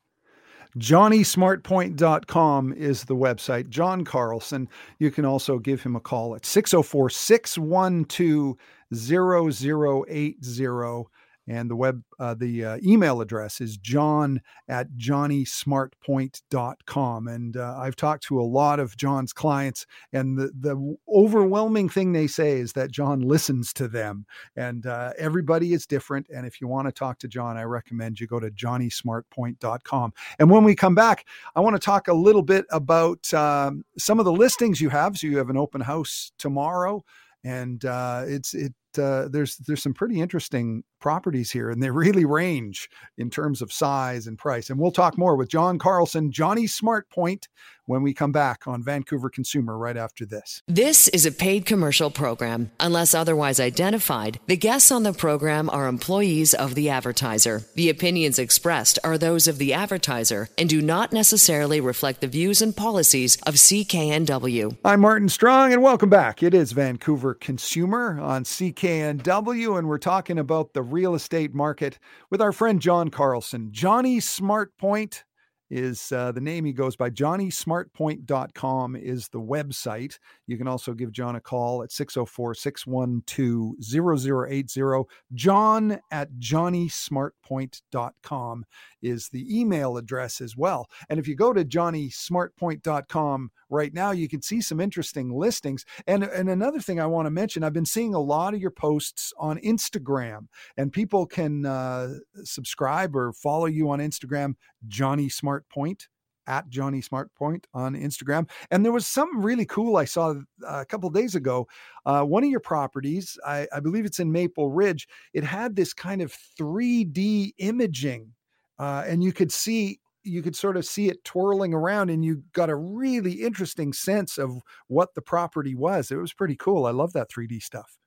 JohnnySmartPoint.com 0.77 2.73
is 2.73 3.05
the 3.05 3.15
website. 3.15 3.69
John 3.69 4.03
Carlson. 4.03 4.67
You 4.99 5.11
can 5.11 5.25
also 5.25 5.59
give 5.59 5.83
him 5.83 5.95
a 5.95 5.99
call 5.99 6.35
at 6.35 6.45
604 6.45 7.09
612 7.09 8.57
0080. 8.93 11.07
And 11.47 11.69
the 11.69 11.75
web, 11.75 12.01
uh, 12.19 12.33
the 12.33 12.65
uh, 12.65 12.79
email 12.83 13.21
address 13.21 13.61
is 13.61 13.77
john 13.77 14.41
at 14.67 14.87
johnnysmartpoint.com. 14.97 17.27
And 17.27 17.57
uh, 17.57 17.77
I've 17.79 17.95
talked 17.95 18.23
to 18.23 18.39
a 18.39 18.43
lot 18.43 18.79
of 18.79 18.97
John's 18.97 19.33
clients, 19.33 19.85
and 20.11 20.37
the, 20.37 20.51
the 20.59 20.97
overwhelming 21.13 21.89
thing 21.89 22.11
they 22.11 22.27
say 22.27 22.59
is 22.59 22.73
that 22.73 22.91
John 22.91 23.21
listens 23.21 23.73
to 23.73 23.87
them. 23.87 24.25
And 24.55 24.85
uh, 24.85 25.13
everybody 25.17 25.73
is 25.73 25.85
different. 25.85 26.27
And 26.33 26.45
if 26.45 26.61
you 26.61 26.67
want 26.67 26.87
to 26.87 26.91
talk 26.91 27.19
to 27.19 27.27
John, 27.27 27.57
I 27.57 27.63
recommend 27.63 28.19
you 28.19 28.27
go 28.27 28.39
to 28.39 28.51
johnnysmartpoint.com. 28.51 30.13
And 30.39 30.49
when 30.49 30.63
we 30.63 30.75
come 30.75 30.95
back, 30.95 31.25
I 31.55 31.61
want 31.61 31.75
to 31.75 31.79
talk 31.79 32.07
a 32.07 32.13
little 32.13 32.41
bit 32.41 32.65
about 32.71 33.33
um, 33.33 33.83
some 33.97 34.19
of 34.19 34.25
the 34.25 34.33
listings 34.33 34.81
you 34.81 34.89
have. 34.89 35.17
So 35.17 35.27
you 35.27 35.37
have 35.37 35.49
an 35.49 35.57
open 35.57 35.81
house 35.81 36.31
tomorrow 36.37 37.03
and 37.43 37.85
uh, 37.85 38.23
it's 38.27 38.53
it 38.53 38.73
uh, 38.97 39.27
there's 39.29 39.57
there's 39.57 39.83
some 39.83 39.93
pretty 39.93 40.19
interesting 40.19 40.83
properties 40.99 41.51
here, 41.51 41.69
and 41.69 41.81
they 41.81 41.89
really 41.89 42.25
range 42.25 42.89
in 43.17 43.29
terms 43.29 43.61
of 43.61 43.71
size 43.71 44.27
and 44.27 44.37
price. 44.37 44.69
And 44.69 44.79
we'll 44.79 44.91
talk 44.91 45.17
more 45.17 45.35
with 45.35 45.49
John 45.49 45.79
Carlson, 45.79 46.31
Johnny 46.31 46.67
Smart 46.67 47.09
Point, 47.09 47.47
when 47.87 48.03
we 48.03 48.13
come 48.13 48.33
back 48.33 48.67
on 48.67 48.83
Vancouver 48.83 49.29
Consumer 49.29 49.77
right 49.77 49.95
after 49.95 50.25
this. 50.25 50.61
This 50.67 51.07
is 51.07 51.25
a 51.25 51.31
paid 51.31 51.65
commercial 51.65 52.11
program. 52.11 52.69
Unless 52.79 53.13
otherwise 53.13 53.59
identified, 53.59 54.39
the 54.45 54.57
guests 54.57 54.91
on 54.91 55.03
the 55.03 55.13
program 55.13 55.69
are 55.69 55.87
employees 55.87 56.53
of 56.53 56.75
the 56.75 56.89
advertiser. 56.89 57.63
The 57.75 57.89
opinions 57.89 58.39
expressed 58.39 58.99
are 59.05 59.17
those 59.17 59.47
of 59.47 59.57
the 59.57 59.73
advertiser 59.73 60.49
and 60.57 60.67
do 60.67 60.81
not 60.81 61.13
necessarily 61.13 61.79
reflect 61.79 62.19
the 62.19 62.27
views 62.27 62.61
and 62.61 62.75
policies 62.75 63.37
of 63.43 63.55
CKNW. 63.55 64.77
I'm 64.83 64.99
Martin 64.99 65.29
Strong, 65.29 65.71
and 65.71 65.81
welcome 65.81 66.09
back. 66.09 66.43
It 66.43 66.53
is 66.53 66.73
Vancouver 66.73 67.33
Consumer 67.33 68.19
on 68.19 68.43
CKNW, 68.43 69.79
and 69.79 69.87
we're 69.87 69.97
talking 69.97 70.37
about 70.37 70.73
the 70.73 70.81
real 70.91 71.15
estate 71.15 71.53
market 71.53 71.99
with 72.29 72.41
our 72.41 72.51
friend 72.51 72.81
John 72.81 73.09
Carlson. 73.09 73.69
Johnny 73.71 74.19
Smartpoint 74.19 75.23
is 75.69 76.11
uh, 76.11 76.31
the 76.31 76.41
name 76.41 76.65
he 76.65 76.73
goes 76.73 76.95
by. 76.95 77.09
JohnnySmartPoint.com 77.09 78.95
is 78.95 79.27
the 79.29 79.41
website. 79.41 80.19
You 80.45 80.57
can 80.57 80.67
also 80.67 80.93
give 80.93 81.11
John 81.11 81.35
a 81.35 81.41
call 81.41 81.81
at 81.83 81.91
604 81.91 82.55
612 82.55 84.49
0080. 84.49 85.03
John 85.33 85.99
at 86.11 86.31
JohnnySmartPoint.com 86.39 88.65
is 89.01 89.29
the 89.29 89.59
email 89.59 89.97
address 89.97 90.41
as 90.41 90.57
well. 90.57 90.89
And 91.09 91.19
if 91.19 91.27
you 91.27 91.35
go 91.35 91.53
to 91.53 91.65
JohnnySmartPoint.com 91.65 93.51
right 93.69 93.93
now, 93.93 94.11
you 94.11 94.29
can 94.29 94.41
see 94.41 94.61
some 94.61 94.79
interesting 94.79 95.31
listings. 95.31 95.85
And, 96.07 96.23
and 96.23 96.49
another 96.49 96.79
thing 96.79 96.99
I 96.99 97.05
want 97.05 97.25
to 97.25 97.31
mention 97.31 97.63
I've 97.63 97.73
been 97.73 97.85
seeing 97.85 98.13
a 98.13 98.19
lot 98.19 98.53
of 98.53 98.61
your 98.61 98.71
posts 98.71 99.33
on 99.37 99.57
Instagram, 99.59 100.47
and 100.77 100.91
people 100.91 101.25
can 101.25 101.65
uh, 101.65 102.15
subscribe 102.43 103.15
or 103.15 103.33
follow 103.33 103.65
you 103.65 103.89
on 103.89 103.99
Instagram, 103.99 104.55
Johnny 104.87 105.29
Smart 105.29 105.56
Point 105.69 106.07
at 106.47 106.69
Johnny 106.69 107.01
Smart 107.01 107.33
Point 107.35 107.67
on 107.73 107.93
Instagram. 107.93 108.49
And 108.71 108.83
there 108.83 108.91
was 108.91 109.05
something 109.05 109.41
really 109.41 109.65
cool 109.65 109.97
I 109.97 110.05
saw 110.05 110.31
uh, 110.65 110.79
a 110.79 110.85
couple 110.85 111.09
days 111.09 111.35
ago. 111.35 111.67
Uh, 112.05 112.23
one 112.23 112.43
of 112.43 112.49
your 112.49 112.61
properties, 112.61 113.37
I, 113.45 113.67
I, 113.73 113.81
believe 113.81 114.05
it's 114.05 114.19
in 114.19 114.31
Maple 114.31 114.69
Ridge, 114.69 115.07
it 115.33 115.43
had 115.43 115.75
this 115.75 115.93
kind 115.93 116.21
of 116.21 116.33
3D 116.59 117.51
imaging, 117.57 118.31
uh, 118.79 119.03
and 119.05 119.23
you 119.23 119.33
could 119.33 119.51
see. 119.51 119.99
You 120.23 120.41
could 120.41 120.57
sort 120.57 120.75
of 120.75 120.83
see 120.83 121.07
it 121.07 121.23
twirling 121.23 121.73
around, 121.73 122.09
and 122.09 122.25
you 122.25 122.43
got 122.51 122.69
a 122.69 122.75
really 122.75 123.31
interesting 123.31 123.93
sense 123.93 124.37
of 124.37 124.59
what 124.87 125.15
the 125.15 125.21
property 125.21 125.73
was. 125.73 126.11
It 126.11 126.17
was 126.17 126.33
pretty 126.33 126.57
cool. 126.57 126.85
I 126.85 126.91
love 126.91 127.13
that 127.13 127.29
3D 127.29 127.63
stuff. 127.63 127.97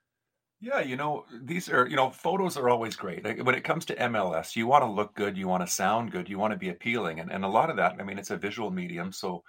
Yeah, 0.62 0.81
you 0.81 0.96
know, 0.96 1.25
these 1.33 1.70
are, 1.70 1.88
you 1.88 1.96
know, 1.96 2.11
photos 2.11 2.59
are 2.59 2.68
always 2.68 2.94
great. 2.94 3.25
When 3.25 3.55
it 3.55 3.64
comes 3.64 3.87
to 3.87 3.96
MLS, 3.96 4.57
you 4.57 4.66
want 4.66 4.85
to 4.85 4.90
look 4.90 5.14
good, 5.14 5.38
you 5.38 5.49
want 5.49 5.66
to 5.66 5.73
sound 5.73 6.12
good, 6.12 6.29
you 6.29 6.38
want 6.38 6.53
to 6.53 6.59
be 6.59 6.68
appealing. 6.68 7.18
And, 7.18 7.33
and 7.33 7.44
a 7.44 7.49
lot 7.49 7.70
of 7.70 7.77
that, 7.77 7.96
I 7.99 8.03
mean, 8.03 8.18
it's 8.18 8.31
a 8.31 8.37
visual 8.37 8.70
medium. 8.70 9.12
So, 9.12 9.42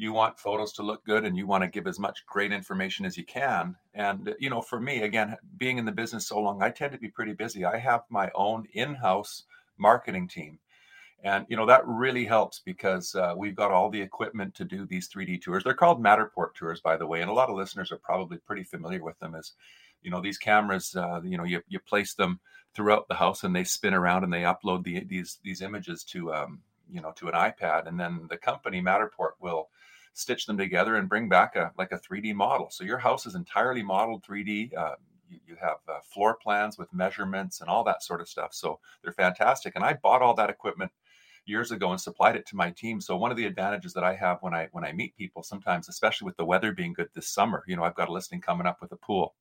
you 0.00 0.12
want 0.12 0.38
photos 0.38 0.72
to 0.74 0.84
look 0.84 1.04
good 1.04 1.24
and 1.24 1.36
you 1.36 1.44
want 1.44 1.64
to 1.64 1.68
give 1.68 1.88
as 1.88 1.98
much 1.98 2.24
great 2.24 2.52
information 2.52 3.04
as 3.04 3.16
you 3.16 3.24
can. 3.24 3.74
And, 3.94 4.32
you 4.38 4.48
know, 4.48 4.62
for 4.62 4.78
me, 4.78 5.02
again, 5.02 5.36
being 5.56 5.76
in 5.76 5.86
the 5.86 5.92
business 5.92 6.28
so 6.28 6.38
long, 6.38 6.62
I 6.62 6.70
tend 6.70 6.92
to 6.92 6.98
be 6.98 7.08
pretty 7.08 7.32
busy. 7.32 7.64
I 7.64 7.78
have 7.78 8.02
my 8.08 8.30
own 8.36 8.66
in 8.74 8.94
house 8.94 9.42
marketing 9.76 10.28
team. 10.28 10.60
And, 11.24 11.46
you 11.48 11.56
know, 11.56 11.66
that 11.66 11.84
really 11.84 12.26
helps 12.26 12.60
because 12.64 13.14
uh, 13.16 13.34
we've 13.36 13.56
got 13.56 13.72
all 13.72 13.90
the 13.90 14.00
equipment 14.00 14.54
to 14.54 14.64
do 14.64 14.86
these 14.86 15.08
3D 15.08 15.42
tours. 15.42 15.64
They're 15.64 15.74
called 15.74 16.00
Matterport 16.00 16.54
tours, 16.54 16.80
by 16.80 16.96
the 16.96 17.06
way. 17.06 17.20
And 17.20 17.30
a 17.30 17.34
lot 17.34 17.50
of 17.50 17.56
listeners 17.56 17.90
are 17.90 17.98
probably 17.98 18.38
pretty 18.38 18.62
familiar 18.62 19.02
with 19.02 19.18
them 19.18 19.34
as, 19.34 19.54
you 20.02 20.10
know, 20.10 20.20
these 20.20 20.38
cameras, 20.38 20.94
uh, 20.96 21.20
you 21.22 21.36
know, 21.36 21.44
you, 21.44 21.62
you 21.68 21.78
place 21.80 22.14
them 22.14 22.40
throughout 22.74 23.08
the 23.08 23.14
house 23.14 23.44
and 23.44 23.54
they 23.54 23.64
spin 23.64 23.94
around 23.94 24.24
and 24.24 24.32
they 24.32 24.42
upload 24.42 24.84
the, 24.84 25.04
these, 25.04 25.38
these 25.42 25.62
images 25.62 26.04
to, 26.04 26.32
um, 26.32 26.60
you 26.90 27.00
know, 27.00 27.12
to 27.12 27.28
an 27.28 27.34
iPad. 27.34 27.86
And 27.86 27.98
then 27.98 28.26
the 28.28 28.36
company 28.36 28.80
Matterport 28.80 29.32
will, 29.40 29.68
stitch 30.18 30.46
them 30.46 30.58
together 30.58 30.96
and 30.96 31.08
bring 31.08 31.28
back 31.28 31.54
a 31.54 31.72
like 31.78 31.92
a 31.92 31.98
3D 31.98 32.34
model. 32.34 32.68
So 32.70 32.84
your 32.84 32.98
house 32.98 33.24
is 33.24 33.34
entirely 33.36 33.82
modeled 33.82 34.24
3D. 34.24 34.76
Uh, 34.76 34.96
you, 35.46 35.56
have 35.60 35.78
uh, 35.88 36.00
floor 36.02 36.38
plans 36.42 36.78
with 36.78 36.92
measurements 36.92 37.60
and 37.60 37.68
all 37.68 37.84
that 37.84 38.02
sort 38.02 38.20
of 38.20 38.28
stuff. 38.28 38.54
So 38.54 38.80
they're 39.02 39.12
fantastic. 39.12 39.74
And 39.76 39.84
I 39.84 39.92
bought 39.94 40.22
all 40.22 40.34
that 40.34 40.50
equipment 40.50 40.90
years 41.44 41.70
ago 41.70 41.90
and 41.90 42.00
supplied 42.00 42.36
it 42.36 42.46
to 42.46 42.56
my 42.56 42.70
team. 42.70 43.00
So 43.00 43.16
one 43.16 43.30
of 43.30 43.36
the 43.36 43.46
advantages 43.46 43.92
that 43.94 44.04
I 44.04 44.14
have 44.14 44.38
when 44.40 44.54
I 44.54 44.68
when 44.72 44.84
I 44.84 44.92
meet 44.92 45.16
people 45.16 45.42
sometimes, 45.42 45.88
especially 45.88 46.26
with 46.26 46.36
the 46.36 46.44
weather 46.44 46.72
being 46.72 46.94
good 46.94 47.08
this 47.14 47.28
summer, 47.28 47.62
you 47.66 47.76
know, 47.76 47.84
I've 47.84 47.94
got 47.94 48.08
a 48.08 48.12
listing 48.12 48.40
coming 48.40 48.66
up 48.66 48.80
with 48.80 48.92
a 48.92 48.96
pool. 48.96 49.34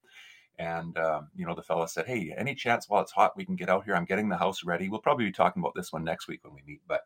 And 0.59 0.97
um, 0.97 1.29
you 1.35 1.45
know, 1.45 1.55
the 1.55 1.63
fella 1.63 1.87
said, 1.87 2.07
"Hey, 2.07 2.33
any 2.37 2.55
chance 2.55 2.89
while 2.89 3.01
it's 3.01 3.11
hot 3.11 3.37
we 3.37 3.45
can 3.45 3.55
get 3.55 3.69
out 3.69 3.85
here? 3.85 3.95
I'm 3.95 4.05
getting 4.05 4.29
the 4.29 4.37
house 4.37 4.63
ready. 4.63 4.89
We'll 4.89 5.01
probably 5.01 5.25
be 5.25 5.31
talking 5.31 5.61
about 5.61 5.73
this 5.75 5.93
one 5.93 6.03
next 6.03 6.27
week 6.27 6.43
when 6.43 6.53
we 6.53 6.61
meet." 6.65 6.81
But 6.87 7.01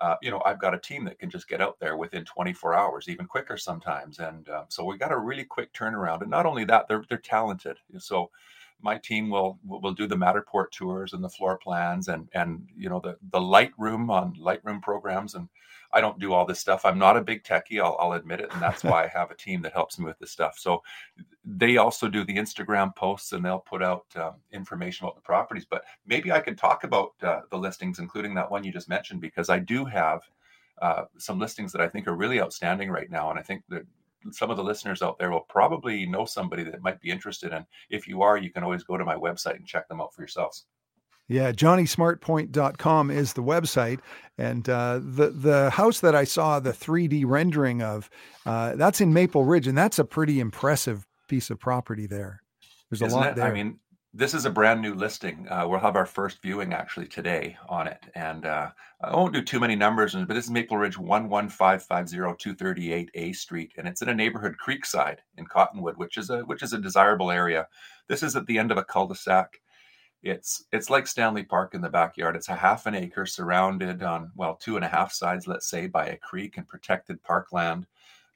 uh, 0.00 0.16
you 0.22 0.30
know, 0.30 0.42
I've 0.44 0.60
got 0.60 0.74
a 0.74 0.78
team 0.78 1.04
that 1.04 1.18
can 1.18 1.30
just 1.30 1.48
get 1.48 1.60
out 1.60 1.78
there 1.80 1.96
within 1.96 2.24
24 2.24 2.74
hours, 2.74 3.08
even 3.08 3.26
quicker 3.26 3.56
sometimes. 3.56 4.18
And 4.18 4.48
um, 4.48 4.64
so 4.68 4.84
we 4.84 4.98
got 4.98 5.12
a 5.12 5.18
really 5.18 5.44
quick 5.44 5.72
turnaround. 5.72 6.22
And 6.22 6.30
not 6.30 6.46
only 6.46 6.64
that, 6.66 6.88
they're 6.88 7.04
they're 7.08 7.18
talented. 7.18 7.78
So 7.98 8.30
my 8.82 8.98
team 8.98 9.30
will 9.30 9.58
will 9.64 9.92
do 9.92 10.06
the 10.06 10.16
Matterport 10.16 10.70
tours 10.70 11.12
and 11.12 11.22
the 11.22 11.28
floor 11.28 11.58
plans 11.58 12.08
and 12.08 12.28
and 12.34 12.66
you 12.76 12.88
know 12.88 13.00
the 13.00 13.16
the 13.30 13.38
Lightroom 13.38 14.10
on 14.10 14.34
Lightroom 14.36 14.82
programs 14.82 15.34
and 15.34 15.48
I 15.94 16.00
don't 16.00 16.18
do 16.18 16.32
all 16.32 16.46
this 16.46 16.58
stuff. 16.58 16.84
I'm 16.84 16.98
not 16.98 17.18
a 17.18 17.20
big 17.20 17.44
techie, 17.44 17.82
I'll, 17.82 17.96
I'll 18.00 18.14
admit 18.14 18.40
it, 18.40 18.50
and 18.52 18.62
that's 18.62 18.82
why 18.84 19.04
I 19.04 19.08
have 19.08 19.30
a 19.30 19.36
team 19.36 19.60
that 19.62 19.72
helps 19.72 19.98
me 19.98 20.06
with 20.06 20.18
this 20.18 20.30
stuff. 20.30 20.58
So 20.58 20.82
they 21.44 21.76
also 21.76 22.08
do 22.08 22.24
the 22.24 22.36
Instagram 22.36 22.94
posts 22.96 23.32
and 23.32 23.44
they'll 23.44 23.58
put 23.58 23.82
out 23.82 24.06
um, 24.16 24.34
information 24.52 25.04
about 25.04 25.16
the 25.16 25.22
properties. 25.22 25.66
But 25.68 25.84
maybe 26.06 26.32
I 26.32 26.40
could 26.40 26.56
talk 26.56 26.84
about 26.84 27.12
uh, 27.22 27.40
the 27.50 27.58
listings, 27.58 27.98
including 27.98 28.34
that 28.34 28.50
one 28.50 28.64
you 28.64 28.72
just 28.72 28.88
mentioned, 28.88 29.20
because 29.20 29.50
I 29.50 29.58
do 29.58 29.84
have 29.84 30.22
uh, 30.80 31.04
some 31.18 31.38
listings 31.38 31.72
that 31.72 31.82
I 31.82 31.88
think 31.88 32.08
are 32.08 32.16
really 32.16 32.40
outstanding 32.40 32.90
right 32.90 33.10
now, 33.10 33.30
and 33.30 33.38
I 33.38 33.42
think 33.42 33.62
that 33.68 33.82
some 34.30 34.50
of 34.50 34.56
the 34.56 34.64
listeners 34.64 35.02
out 35.02 35.18
there 35.18 35.30
will 35.30 35.46
probably 35.48 36.06
know 36.06 36.24
somebody 36.24 36.64
that 36.64 36.82
might 36.82 37.00
be 37.00 37.10
interested. 37.10 37.52
And 37.52 37.64
if 37.90 38.06
you 38.06 38.22
are, 38.22 38.36
you 38.36 38.50
can 38.50 38.62
always 38.62 38.84
go 38.84 38.96
to 38.96 39.04
my 39.04 39.16
website 39.16 39.56
and 39.56 39.66
check 39.66 39.88
them 39.88 40.00
out 40.00 40.14
for 40.14 40.22
yourselves. 40.22 40.66
Yeah, 41.28 41.52
johnnysmartpoint.com 41.52 43.10
is 43.10 43.32
the 43.32 43.42
website. 43.42 44.00
And 44.38 44.68
uh, 44.68 45.00
the, 45.02 45.30
the 45.30 45.70
house 45.70 46.00
that 46.00 46.14
I 46.14 46.24
saw 46.24 46.60
the 46.60 46.72
3D 46.72 47.24
rendering 47.26 47.82
of, 47.82 48.10
uh, 48.44 48.76
that's 48.76 49.00
in 49.00 49.12
Maple 49.12 49.44
Ridge. 49.44 49.66
And 49.66 49.78
that's 49.78 49.98
a 49.98 50.04
pretty 50.04 50.40
impressive 50.40 51.06
piece 51.28 51.50
of 51.50 51.58
property 51.58 52.06
there. 52.06 52.42
There's 52.90 53.02
Isn't 53.02 53.18
a 53.18 53.20
lot 53.20 53.30
it? 53.30 53.36
there. 53.36 53.46
I 53.46 53.52
mean, 53.52 53.78
this 54.14 54.34
is 54.34 54.44
a 54.44 54.50
brand 54.50 54.82
new 54.82 54.94
listing. 54.94 55.46
Uh, 55.48 55.66
we'll 55.66 55.80
have 55.80 55.96
our 55.96 56.04
first 56.06 56.42
viewing 56.42 56.74
actually 56.74 57.06
today 57.06 57.56
on 57.68 57.86
it. 57.86 58.04
And 58.14 58.44
uh, 58.44 58.70
I 59.00 59.16
won't 59.16 59.32
do 59.32 59.42
too 59.42 59.58
many 59.58 59.74
numbers, 59.74 60.14
but 60.14 60.28
this 60.28 60.44
is 60.44 60.50
Maple 60.50 60.76
Ridge 60.76 60.98
one 60.98 61.28
one 61.28 61.48
five 61.48 61.82
five 61.82 62.08
zero 62.08 62.34
two 62.38 62.54
thirty 62.54 62.92
eight 62.92 63.10
A 63.14 63.32
Street. 63.32 63.72
And 63.78 63.88
it's 63.88 64.02
in 64.02 64.10
a 64.10 64.14
neighborhood 64.14 64.56
Creekside 64.62 65.18
in 65.38 65.46
Cottonwood, 65.46 65.96
which 65.96 66.18
is 66.18 66.28
a 66.28 66.40
which 66.40 66.62
is 66.62 66.74
a 66.74 66.78
desirable 66.78 67.30
area. 67.30 67.66
This 68.08 68.22
is 68.22 68.36
at 68.36 68.46
the 68.46 68.58
end 68.58 68.70
of 68.70 68.76
a 68.76 68.84
cul-de-sac. 68.84 69.60
It's 70.22 70.66
it's 70.72 70.90
like 70.90 71.06
Stanley 71.06 71.44
Park 71.44 71.74
in 71.74 71.80
the 71.80 71.88
backyard. 71.88 72.36
It's 72.36 72.50
a 72.50 72.54
half 72.54 72.86
an 72.86 72.94
acre 72.94 73.26
surrounded 73.26 74.02
on 74.02 74.30
well 74.36 74.56
two 74.56 74.76
and 74.76 74.84
a 74.84 74.88
half 74.88 75.10
sides, 75.12 75.46
let's 75.46 75.70
say, 75.70 75.86
by 75.86 76.06
a 76.06 76.18
creek 76.18 76.58
and 76.58 76.68
protected 76.68 77.22
parkland. 77.22 77.86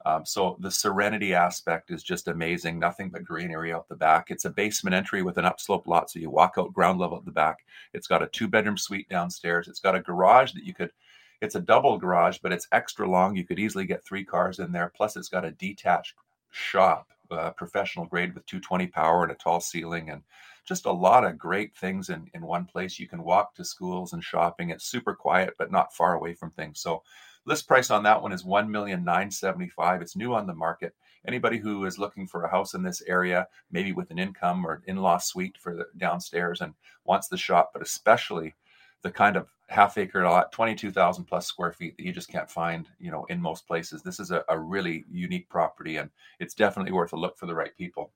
Um, 0.07 0.25
so 0.25 0.57
the 0.61 0.71
serenity 0.71 1.35
aspect 1.35 1.91
is 1.91 2.05
just 2.05 2.29
amazing. 2.29 2.79
Nothing 2.79 3.11
but 3.11 3.25
greenery 3.25 3.73
out 3.73 3.89
the 3.89 3.97
back. 3.97 4.31
It's 4.31 4.45
a 4.45 4.51
basement 4.51 4.95
entry 4.95 5.25
with 5.25 5.37
an 5.37 5.45
upslope 5.45 5.89
lot, 5.89 6.09
so 6.09 6.21
you 6.21 6.31
walk 6.31 6.55
out 6.59 6.73
ground 6.73 7.01
level 7.01 7.19
at 7.19 7.25
the 7.25 7.33
back. 7.33 7.67
It's 7.93 8.07
got 8.07 8.23
a 8.23 8.29
two 8.29 8.47
bedroom 8.47 8.79
suite 8.79 9.09
downstairs. 9.09 9.67
It's 9.67 9.81
got 9.81 9.97
a 9.97 10.01
garage 10.01 10.53
that 10.53 10.63
you 10.63 10.75
could. 10.75 10.93
It's 11.41 11.57
a 11.57 11.61
double 11.61 11.99
garage, 11.99 12.39
but 12.41 12.53
it's 12.53 12.69
extra 12.71 13.11
long. 13.11 13.35
You 13.35 13.45
could 13.45 13.59
easily 13.59 13.85
get 13.85 14.05
three 14.05 14.25
cars 14.25 14.61
in 14.61 14.71
there. 14.71 14.93
Plus, 14.97 15.17
it's 15.17 15.29
got 15.29 15.45
a 15.45 15.51
detached 15.51 16.15
shop, 16.53 17.09
uh, 17.33 17.51
professional 17.51 18.07
grade 18.07 18.33
with 18.33 18.47
220 18.47 18.87
power 18.87 19.25
and 19.25 19.33
a 19.33 19.35
tall 19.35 19.61
ceiling 19.61 20.11
and 20.11 20.23
just 20.65 20.87
a 20.87 20.93
lot 20.93 21.25
of 21.25 21.37
great 21.37 21.77
things 21.77 22.11
in, 22.11 22.31
in 22.33 22.43
one 22.43 22.65
place. 22.65 22.99
You 22.99 23.09
can 23.09 23.25
walk 23.25 23.57
to 23.57 23.65
schools 23.65 24.13
and 24.13 24.23
shopping. 24.23 24.71
It's 24.71 24.87
super 24.87 25.15
quiet, 25.15 25.55
but 25.59 25.73
not 25.73 25.95
far 25.95 26.15
away 26.15 26.35
from 26.35 26.51
things. 26.53 26.81
So 26.81 27.03
list 27.47 27.67
price 27.67 27.91
on 27.91 28.03
that 28.03 28.21
one 28.21 28.33
is 28.33 28.45
one 28.45 28.71
million 28.71 29.05
nine 29.05 29.31
seventy 29.31 29.69
five. 29.69 30.03
It's 30.03 30.17
new 30.17 30.35
on 30.35 30.47
the 30.47 30.55
market. 30.55 30.95
Anybody 31.27 31.59
who 31.59 31.85
is 31.87 31.99
looking 31.99 32.27
for 32.27 32.45
a 32.45 32.51
house 32.51 32.75
in 32.75 32.83
this 32.83 33.03
area, 33.07 33.49
maybe 33.71 33.93
with 33.93 34.11
an 34.11 34.19
income 34.19 34.65
or 34.65 34.83
in-law 34.87 35.19
suite 35.19 35.57
for 35.59 35.75
the 35.75 35.87
downstairs 35.97 36.61
and 36.61 36.75
wants 37.05 37.29
the 37.29 37.37
shop, 37.37 37.71
but 37.73 37.83
especially 37.83 38.55
the 39.03 39.11
kind 39.11 39.37
of 39.37 39.49
half 39.69 39.99
acre 39.99 40.23
lot, 40.25 40.53
22,000 40.53 41.25
plus 41.25 41.47
square 41.47 41.73
feet 41.73 41.97
that 41.97 42.05
you 42.05 42.13
just 42.13 42.31
can't 42.31 42.51
find, 42.51 42.89
you 43.01 43.11
know, 43.11 43.25
in 43.29 43.41
most 43.41 43.67
places. 43.67 44.03
This 44.03 44.21
is 44.21 44.31
a, 44.31 44.45
a 44.49 44.59
really 44.59 45.05
unique 45.11 45.49
property 45.49 45.97
and 45.97 46.11
it's 46.39 46.55
definitely 46.55 46.93
worth 46.93 47.13
a 47.13 47.17
look 47.17 47.37
for 47.37 47.47
the 47.47 47.55
right 47.55 47.77
people. 47.77 48.13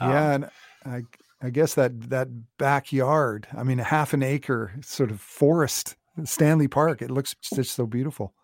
Yeah. 0.00 0.34
Um, 0.34 0.44
and 0.44 0.50
I, 0.84 1.46
I 1.46 1.50
guess 1.50 1.74
that 1.74 2.10
that 2.10 2.28
backyard, 2.58 3.46
I 3.56 3.62
mean, 3.62 3.80
a 3.80 3.84
half 3.84 4.14
an 4.14 4.22
acre 4.22 4.72
sort 4.80 5.10
of 5.10 5.20
forest, 5.20 5.96
Stanley 6.24 6.68
Park. 6.68 7.02
It 7.02 7.10
looks 7.10 7.34
just 7.54 7.74
so 7.74 7.86
beautiful. 7.86 8.34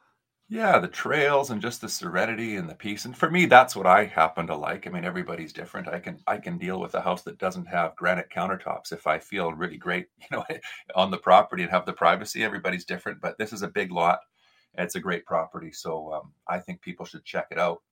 Yeah, 0.50 0.78
the 0.78 0.88
trails 0.88 1.50
and 1.50 1.60
just 1.60 1.80
the 1.82 1.88
serenity 1.88 2.56
and 2.56 2.68
the 2.70 2.74
peace. 2.74 3.04
And 3.04 3.16
for 3.16 3.30
me, 3.30 3.44
that's 3.46 3.76
what 3.76 3.86
I 3.86 4.04
happen 4.04 4.46
to 4.46 4.56
like. 4.56 4.86
I 4.86 4.90
mean, 4.90 5.04
everybody's 5.04 5.52
different. 5.52 5.88
I 5.88 6.00
can 6.00 6.20
I 6.26 6.38
can 6.38 6.56
deal 6.58 6.80
with 6.80 6.94
a 6.94 7.02
house 7.02 7.22
that 7.22 7.38
doesn't 7.38 7.66
have 7.66 7.96
granite 7.96 8.30
countertops 8.30 8.92
if 8.92 9.06
I 9.06 9.18
feel 9.18 9.52
really 9.52 9.76
great, 9.76 10.08
you 10.18 10.26
know, 10.32 10.44
on 10.94 11.10
the 11.10 11.18
property 11.18 11.62
and 11.62 11.70
have 11.70 11.84
the 11.86 11.92
privacy. 11.92 12.42
Everybody's 12.44 12.84
different, 12.86 13.20
but 13.20 13.36
this 13.38 13.52
is 13.52 13.62
a 13.62 13.68
big 13.68 13.92
lot. 13.92 14.20
It's 14.74 14.94
a 14.96 15.00
great 15.00 15.26
property, 15.26 15.72
so 15.72 16.12
um, 16.14 16.32
I 16.48 16.58
think 16.60 16.80
people 16.82 17.04
should 17.06 17.24
check 17.24 17.48
it 17.50 17.58
out. 17.58 17.82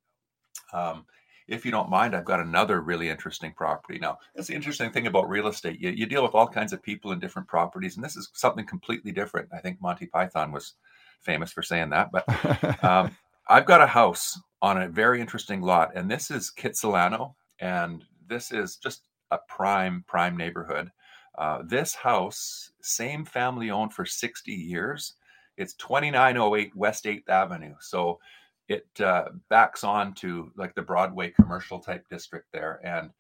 Um, 0.72 1.06
if 1.48 1.64
you 1.64 1.70
don't 1.70 1.90
mind, 1.90 2.14
I've 2.16 2.24
got 2.24 2.40
another 2.40 2.80
really 2.80 3.08
interesting 3.08 3.52
property. 3.52 3.98
Now, 4.00 4.18
that's 4.34 4.48
the 4.48 4.54
interesting 4.54 4.90
thing 4.90 5.06
about 5.06 5.28
real 5.28 5.46
estate. 5.46 5.80
You, 5.80 5.90
you 5.90 6.06
deal 6.06 6.22
with 6.24 6.34
all 6.34 6.48
kinds 6.48 6.72
of 6.72 6.82
people 6.82 7.12
in 7.12 7.20
different 7.20 7.46
properties, 7.48 7.96
and 7.96 8.04
this 8.04 8.16
is 8.16 8.30
something 8.34 8.66
completely 8.66 9.12
different. 9.12 9.48
I 9.52 9.58
think 9.60 9.80
Monty 9.80 10.06
Python 10.06 10.50
was 10.50 10.74
famous 11.22 11.52
for 11.52 11.62
saying 11.62 11.90
that. 11.90 12.10
But 12.12 12.84
um, 12.84 13.16
I've 13.48 13.66
got 13.66 13.80
a 13.80 13.86
house 13.86 14.38
on 14.62 14.82
a 14.82 14.88
very 14.88 15.20
interesting 15.20 15.60
lot, 15.60 15.92
and 15.94 16.10
this 16.10 16.30
is 16.30 16.52
Kitsilano, 16.56 17.34
and 17.60 18.04
this 18.28 18.52
is 18.52 18.76
just 18.76 19.02
a 19.30 19.38
prime, 19.48 20.04
prime 20.06 20.36
neighborhood. 20.36 20.90
Uh, 21.36 21.62
this 21.64 21.94
house, 21.94 22.70
same 22.80 23.24
family 23.24 23.70
owned 23.70 23.92
for 23.92 24.06
60 24.06 24.52
years. 24.52 25.14
It's 25.56 25.74
2908 25.74 26.74
West 26.74 27.04
8th 27.04 27.28
Avenue. 27.28 27.74
So 27.80 28.18
it 28.68 28.86
uh, 29.00 29.26
backs 29.48 29.84
on 29.84 30.14
to 30.14 30.50
like 30.56 30.74
the 30.74 30.82
Broadway 30.82 31.30
commercial 31.30 31.78
type 31.78 32.04
district 32.10 32.46
there, 32.52 32.80
and 32.82 33.10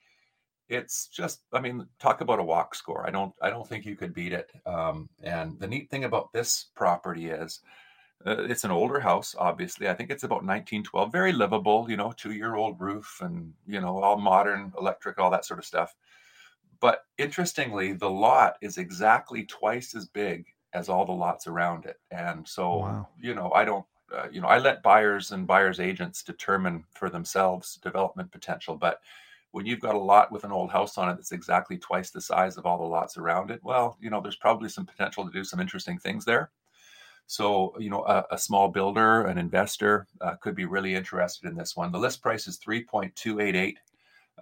it's 0.68 1.06
just 1.06 1.42
I 1.52 1.60
mean 1.60 1.86
talk 2.00 2.20
about 2.20 2.40
a 2.40 2.44
walk 2.44 2.74
score. 2.74 3.06
I 3.06 3.10
don't 3.10 3.32
I 3.40 3.50
don't 3.50 3.66
think 3.66 3.86
you 3.86 3.96
could 3.96 4.12
beat 4.12 4.32
it. 4.32 4.50
Um, 4.66 5.08
and 5.22 5.58
the 5.60 5.68
neat 5.68 5.90
thing 5.90 6.04
about 6.04 6.32
this 6.32 6.66
property 6.74 7.28
is. 7.28 7.60
Uh, 8.24 8.44
it's 8.44 8.64
an 8.64 8.70
older 8.70 9.00
house, 9.00 9.34
obviously. 9.38 9.88
I 9.88 9.94
think 9.94 10.10
it's 10.10 10.24
about 10.24 10.44
1912. 10.44 11.12
Very 11.12 11.32
livable, 11.32 11.86
you 11.88 11.96
know, 11.96 12.12
two-year-old 12.16 12.80
roof, 12.80 13.18
and 13.20 13.52
you 13.66 13.80
know, 13.80 14.02
all 14.02 14.18
modern 14.18 14.72
electric, 14.78 15.18
all 15.18 15.30
that 15.30 15.44
sort 15.44 15.58
of 15.58 15.66
stuff. 15.66 15.94
But 16.80 17.04
interestingly, 17.18 17.92
the 17.92 18.10
lot 18.10 18.56
is 18.60 18.78
exactly 18.78 19.44
twice 19.44 19.94
as 19.94 20.06
big 20.06 20.46
as 20.72 20.88
all 20.88 21.06
the 21.06 21.12
lots 21.12 21.46
around 21.46 21.86
it, 21.86 22.00
and 22.10 22.46
so 22.46 22.78
wow. 22.78 23.08
you 23.20 23.34
know, 23.34 23.52
I 23.52 23.64
don't 23.64 23.86
uh, 24.14 24.26
you 24.30 24.40
know, 24.40 24.48
I 24.48 24.58
let 24.58 24.82
buyers 24.82 25.32
and 25.32 25.46
buyers 25.46 25.80
agents 25.80 26.22
determine 26.22 26.84
for 26.94 27.10
themselves 27.10 27.78
development 27.82 28.30
potential. 28.30 28.76
But 28.76 29.00
when 29.50 29.66
you've 29.66 29.80
got 29.80 29.94
a 29.94 29.98
lot 29.98 30.30
with 30.30 30.44
an 30.44 30.52
old 30.52 30.70
house 30.70 30.98
on 30.98 31.08
it 31.08 31.16
that's 31.16 31.32
exactly 31.32 31.78
twice 31.78 32.10
the 32.10 32.20
size 32.20 32.56
of 32.56 32.66
all 32.66 32.78
the 32.78 32.84
lots 32.84 33.16
around 33.16 33.50
it, 33.50 33.60
well, 33.64 33.96
you 34.00 34.10
know, 34.10 34.20
there's 34.20 34.36
probably 34.36 34.68
some 34.68 34.86
potential 34.86 35.24
to 35.24 35.32
do 35.32 35.44
some 35.44 35.60
interesting 35.60 35.98
things 35.98 36.24
there. 36.24 36.50
So, 37.26 37.74
you 37.78 37.90
know, 37.90 38.04
a, 38.04 38.24
a 38.32 38.38
small 38.38 38.68
builder, 38.68 39.26
an 39.26 39.38
investor 39.38 40.06
uh, 40.20 40.36
could 40.36 40.54
be 40.54 40.64
really 40.64 40.94
interested 40.94 41.48
in 41.48 41.56
this 41.56 41.76
one. 41.76 41.90
The 41.90 41.98
list 41.98 42.22
price 42.22 42.46
is 42.46 42.58
3.288 42.58 43.74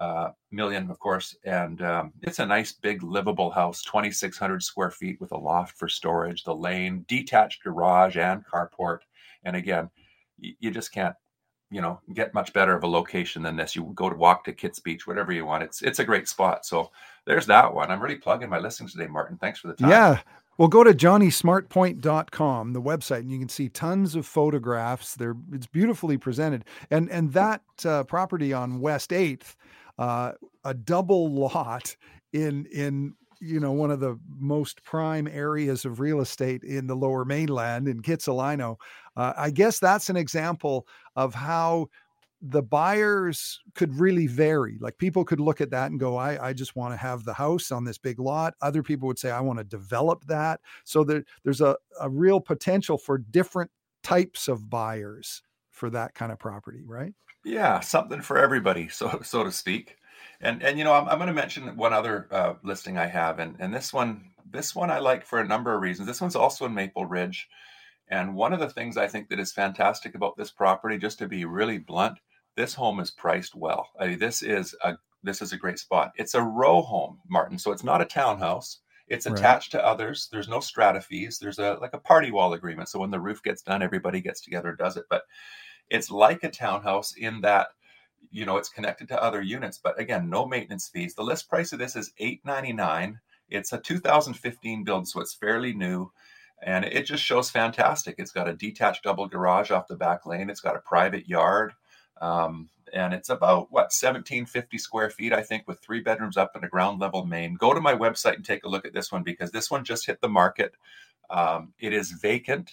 uh, 0.00 0.30
million, 0.50 0.90
of 0.90 0.98
course, 0.98 1.36
and 1.44 1.80
um, 1.82 2.12
it's 2.22 2.40
a 2.40 2.46
nice, 2.46 2.72
big, 2.72 3.02
livable 3.02 3.50
house, 3.50 3.82
2,600 3.84 4.62
square 4.62 4.90
feet 4.90 5.20
with 5.20 5.32
a 5.32 5.36
loft 5.36 5.78
for 5.78 5.88
storage, 5.88 6.42
the 6.42 6.54
lane, 6.54 7.04
detached 7.08 7.62
garage, 7.62 8.16
and 8.16 8.44
carport. 8.44 9.00
And 9.44 9.54
again, 9.56 9.88
you, 10.38 10.54
you 10.58 10.70
just 10.70 10.92
can't 10.92 11.14
you 11.70 11.80
know 11.80 12.00
get 12.12 12.34
much 12.34 12.52
better 12.52 12.74
of 12.74 12.84
a 12.84 12.88
location 12.88 13.42
than 13.42 13.56
this. 13.56 13.74
You 13.74 13.90
go 13.94 14.10
to 14.10 14.16
walk 14.16 14.44
to 14.44 14.52
Kits 14.52 14.78
Beach, 14.78 15.06
whatever 15.06 15.32
you 15.32 15.44
want. 15.46 15.62
It's 15.62 15.82
it's 15.82 15.98
a 15.98 16.04
great 16.04 16.28
spot. 16.28 16.64
So 16.64 16.90
there's 17.24 17.46
that 17.46 17.72
one. 17.72 17.90
I'm 17.90 18.00
really 18.00 18.16
plugging 18.16 18.48
my 18.48 18.58
listings 18.58 18.92
today, 18.92 19.06
Martin. 19.06 19.38
Thanks 19.38 19.58
for 19.58 19.68
the 19.68 19.74
time. 19.74 19.90
Yeah. 19.90 20.20
Well, 20.56 20.68
go 20.68 20.84
to 20.84 20.94
johnnysmartpoint.com, 20.94 22.72
the 22.72 22.82
website, 22.82 23.20
and 23.20 23.32
you 23.32 23.38
can 23.40 23.48
see 23.48 23.68
tons 23.68 24.14
of 24.14 24.24
photographs. 24.24 25.16
They're 25.16 25.36
it's 25.52 25.66
beautifully 25.66 26.16
presented, 26.16 26.64
and 26.90 27.10
and 27.10 27.32
that 27.32 27.62
uh, 27.84 28.04
property 28.04 28.52
on 28.52 28.80
West 28.80 29.12
Eighth, 29.12 29.56
uh, 29.98 30.32
a 30.64 30.74
double 30.74 31.32
lot 31.32 31.96
in 32.32 32.66
in 32.66 33.14
you 33.40 33.58
know 33.58 33.72
one 33.72 33.90
of 33.90 33.98
the 33.98 34.16
most 34.38 34.84
prime 34.84 35.26
areas 35.26 35.84
of 35.84 35.98
real 35.98 36.20
estate 36.20 36.62
in 36.62 36.86
the 36.86 36.94
Lower 36.94 37.24
Mainland 37.24 37.88
in 37.88 38.00
Kitsilano. 38.00 38.76
Uh, 39.16 39.32
I 39.36 39.50
guess 39.50 39.80
that's 39.80 40.08
an 40.08 40.16
example 40.16 40.86
of 41.16 41.34
how 41.34 41.88
the 42.42 42.62
buyers 42.62 43.60
could 43.74 43.98
really 43.98 44.26
vary. 44.26 44.76
Like 44.80 44.98
people 44.98 45.24
could 45.24 45.40
look 45.40 45.60
at 45.60 45.70
that 45.70 45.90
and 45.90 45.98
go, 45.98 46.16
I, 46.16 46.48
I 46.48 46.52
just 46.52 46.76
want 46.76 46.92
to 46.92 46.98
have 46.98 47.24
the 47.24 47.34
house 47.34 47.72
on 47.72 47.84
this 47.84 47.98
big 47.98 48.18
lot. 48.18 48.54
Other 48.60 48.82
people 48.82 49.06
would 49.06 49.18
say, 49.18 49.30
I 49.30 49.40
want 49.40 49.58
to 49.58 49.64
develop 49.64 50.24
that. 50.26 50.60
So 50.84 51.04
there, 51.04 51.24
there's 51.42 51.60
a, 51.60 51.76
a 52.00 52.10
real 52.10 52.40
potential 52.40 52.98
for 52.98 53.18
different 53.18 53.70
types 54.02 54.48
of 54.48 54.68
buyers 54.68 55.42
for 55.70 55.90
that 55.90 56.14
kind 56.14 56.30
of 56.30 56.38
property, 56.38 56.82
right? 56.84 57.12
Yeah, 57.44 57.80
something 57.80 58.22
for 58.22 58.38
everybody, 58.38 58.88
so 58.88 59.20
so 59.24 59.44
to 59.44 59.52
speak. 59.52 59.96
And 60.40 60.62
and 60.62 60.78
you 60.78 60.84
know, 60.84 60.94
I'm, 60.94 61.08
I'm 61.08 61.18
going 61.18 61.28
to 61.28 61.34
mention 61.34 61.76
one 61.76 61.92
other 61.92 62.28
uh, 62.30 62.54
listing 62.62 62.98
I 62.98 63.06
have, 63.06 63.38
and 63.38 63.56
and 63.58 63.74
this 63.74 63.92
one 63.92 64.30
this 64.50 64.74
one 64.74 64.90
I 64.90 64.98
like 64.98 65.26
for 65.26 65.40
a 65.40 65.46
number 65.46 65.74
of 65.74 65.82
reasons. 65.82 66.06
This 66.06 66.20
one's 66.20 66.36
also 66.36 66.64
in 66.64 66.74
Maple 66.74 67.06
Ridge, 67.06 67.48
and 68.08 68.34
one 68.34 68.52
of 68.52 68.60
the 68.60 68.68
things 68.68 68.96
I 68.96 69.08
think 69.08 69.28
that 69.28 69.40
is 69.40 69.52
fantastic 69.52 70.14
about 70.14 70.36
this 70.36 70.50
property, 70.50 70.98
just 70.98 71.18
to 71.18 71.28
be 71.28 71.44
really 71.44 71.78
blunt, 71.78 72.18
this 72.56 72.74
home 72.74 73.00
is 73.00 73.10
priced 73.10 73.54
well. 73.54 73.88
I 73.98 74.08
mean, 74.08 74.18
this 74.18 74.42
is 74.42 74.74
a 74.82 74.94
this 75.22 75.40
is 75.40 75.52
a 75.52 75.56
great 75.56 75.78
spot. 75.78 76.12
It's 76.16 76.34
a 76.34 76.42
row 76.42 76.82
home, 76.82 77.18
Martin, 77.28 77.58
so 77.58 77.72
it's 77.72 77.84
not 77.84 78.02
a 78.02 78.06
townhouse. 78.06 78.80
It's 79.08 79.26
attached 79.26 79.74
right. 79.74 79.80
to 79.80 79.86
others. 79.86 80.28
There's 80.30 80.48
no 80.48 80.60
strata 80.60 81.00
fees. 81.00 81.38
There's 81.38 81.58
a 81.58 81.78
like 81.80 81.94
a 81.94 81.98
party 81.98 82.30
wall 82.30 82.52
agreement. 82.52 82.88
So 82.88 82.98
when 82.98 83.10
the 83.10 83.20
roof 83.20 83.42
gets 83.42 83.62
done, 83.62 83.82
everybody 83.82 84.20
gets 84.20 84.40
together 84.40 84.70
and 84.70 84.78
does 84.78 84.96
it. 84.96 85.04
But 85.10 85.22
it's 85.90 86.10
like 86.10 86.44
a 86.44 86.50
townhouse 86.50 87.14
in 87.14 87.40
that 87.42 87.68
you 88.30 88.44
know 88.46 88.56
it's 88.56 88.68
connected 88.68 89.08
to 89.08 89.22
other 89.22 89.42
units. 89.42 89.78
But 89.82 89.98
again, 89.98 90.28
no 90.30 90.46
maintenance 90.46 90.88
fees. 90.88 91.14
The 91.14 91.22
list 91.22 91.48
price 91.48 91.72
of 91.72 91.78
this 91.78 91.96
is 91.96 92.12
eight 92.18 92.40
ninety 92.44 92.72
nine. 92.72 93.20
It's 93.50 93.72
a 93.72 93.78
2015 93.78 94.84
build, 94.84 95.06
so 95.06 95.20
it's 95.20 95.34
fairly 95.34 95.74
new 95.74 96.10
and 96.64 96.86
it 96.86 97.04
just 97.04 97.22
shows 97.22 97.50
fantastic. 97.50 98.14
It's 98.18 98.32
got 98.32 98.48
a 98.48 98.54
detached 98.54 99.04
double 99.04 99.28
garage 99.28 99.70
off 99.70 99.86
the 99.86 99.96
back 99.96 100.24
lane. 100.24 100.48
It's 100.48 100.62
got 100.62 100.76
a 100.76 100.80
private 100.80 101.28
yard. 101.28 101.74
Um, 102.22 102.70
and 102.94 103.12
it's 103.12 103.28
about 103.28 103.70
what 103.70 103.92
1750 103.92 104.78
square 104.78 105.10
feet, 105.10 105.34
I 105.34 105.42
think, 105.42 105.68
with 105.68 105.80
three 105.80 106.00
bedrooms 106.00 106.38
up 106.38 106.52
and 106.54 106.64
a 106.64 106.68
ground 106.68 107.00
level 107.00 107.26
main. 107.26 107.54
Go 107.56 107.74
to 107.74 107.80
my 107.80 107.94
website 107.94 108.36
and 108.36 108.44
take 108.44 108.64
a 108.64 108.68
look 108.68 108.86
at 108.86 108.94
this 108.94 109.12
one 109.12 109.22
because 109.22 109.50
this 109.50 109.70
one 109.70 109.84
just 109.84 110.06
hit 110.06 110.22
the 110.22 110.28
market. 110.28 110.74
Um, 111.28 111.74
it 111.78 111.92
is 111.92 112.12
vacant 112.12 112.70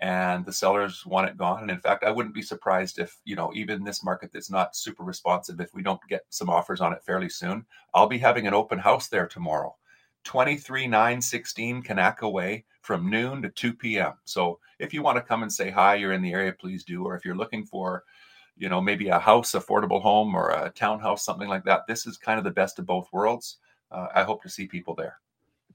and 0.00 0.44
the 0.44 0.52
sellers 0.52 1.06
want 1.06 1.28
it 1.28 1.38
gone. 1.38 1.62
And 1.62 1.70
in 1.70 1.80
fact, 1.80 2.04
I 2.04 2.10
wouldn't 2.10 2.34
be 2.34 2.42
surprised 2.42 2.98
if, 2.98 3.16
you 3.24 3.36
know, 3.36 3.52
even 3.54 3.84
this 3.84 4.04
market 4.04 4.32
that's 4.32 4.50
not 4.50 4.76
super 4.76 5.02
responsive, 5.02 5.60
if 5.60 5.72
we 5.72 5.82
don't 5.82 6.00
get 6.10 6.26
some 6.28 6.50
offers 6.50 6.82
on 6.82 6.92
it 6.92 7.04
fairly 7.04 7.30
soon, 7.30 7.64
I'll 7.94 8.06
be 8.06 8.18
having 8.18 8.46
an 8.46 8.54
open 8.54 8.78
house 8.78 9.08
there 9.08 9.28
tomorrow. 9.28 9.76
23916 10.24 11.82
Kanaka 11.82 12.28
Way 12.28 12.64
from 12.82 13.10
noon 13.10 13.42
to 13.42 13.48
2 13.50 13.74
p.m. 13.74 14.14
So 14.24 14.58
if 14.78 14.94
you 14.94 15.02
want 15.02 15.16
to 15.16 15.22
come 15.22 15.42
and 15.42 15.52
say 15.52 15.70
hi, 15.70 15.96
you're 15.96 16.12
in 16.12 16.22
the 16.22 16.32
area, 16.32 16.52
please 16.52 16.84
do. 16.84 17.04
Or 17.04 17.16
if 17.16 17.24
you're 17.24 17.36
looking 17.36 17.64
for 17.64 18.04
you 18.60 18.68
know, 18.68 18.80
maybe 18.80 19.08
a 19.08 19.18
house, 19.18 19.52
affordable 19.52 20.02
home, 20.02 20.34
or 20.34 20.50
a 20.50 20.70
townhouse, 20.70 21.24
something 21.24 21.48
like 21.48 21.64
that. 21.64 21.86
This 21.88 22.06
is 22.06 22.18
kind 22.18 22.38
of 22.38 22.44
the 22.44 22.50
best 22.50 22.78
of 22.78 22.86
both 22.86 23.08
worlds. 23.10 23.56
Uh, 23.90 24.08
I 24.14 24.22
hope 24.22 24.42
to 24.42 24.50
see 24.50 24.66
people 24.66 24.94
there. 24.94 25.18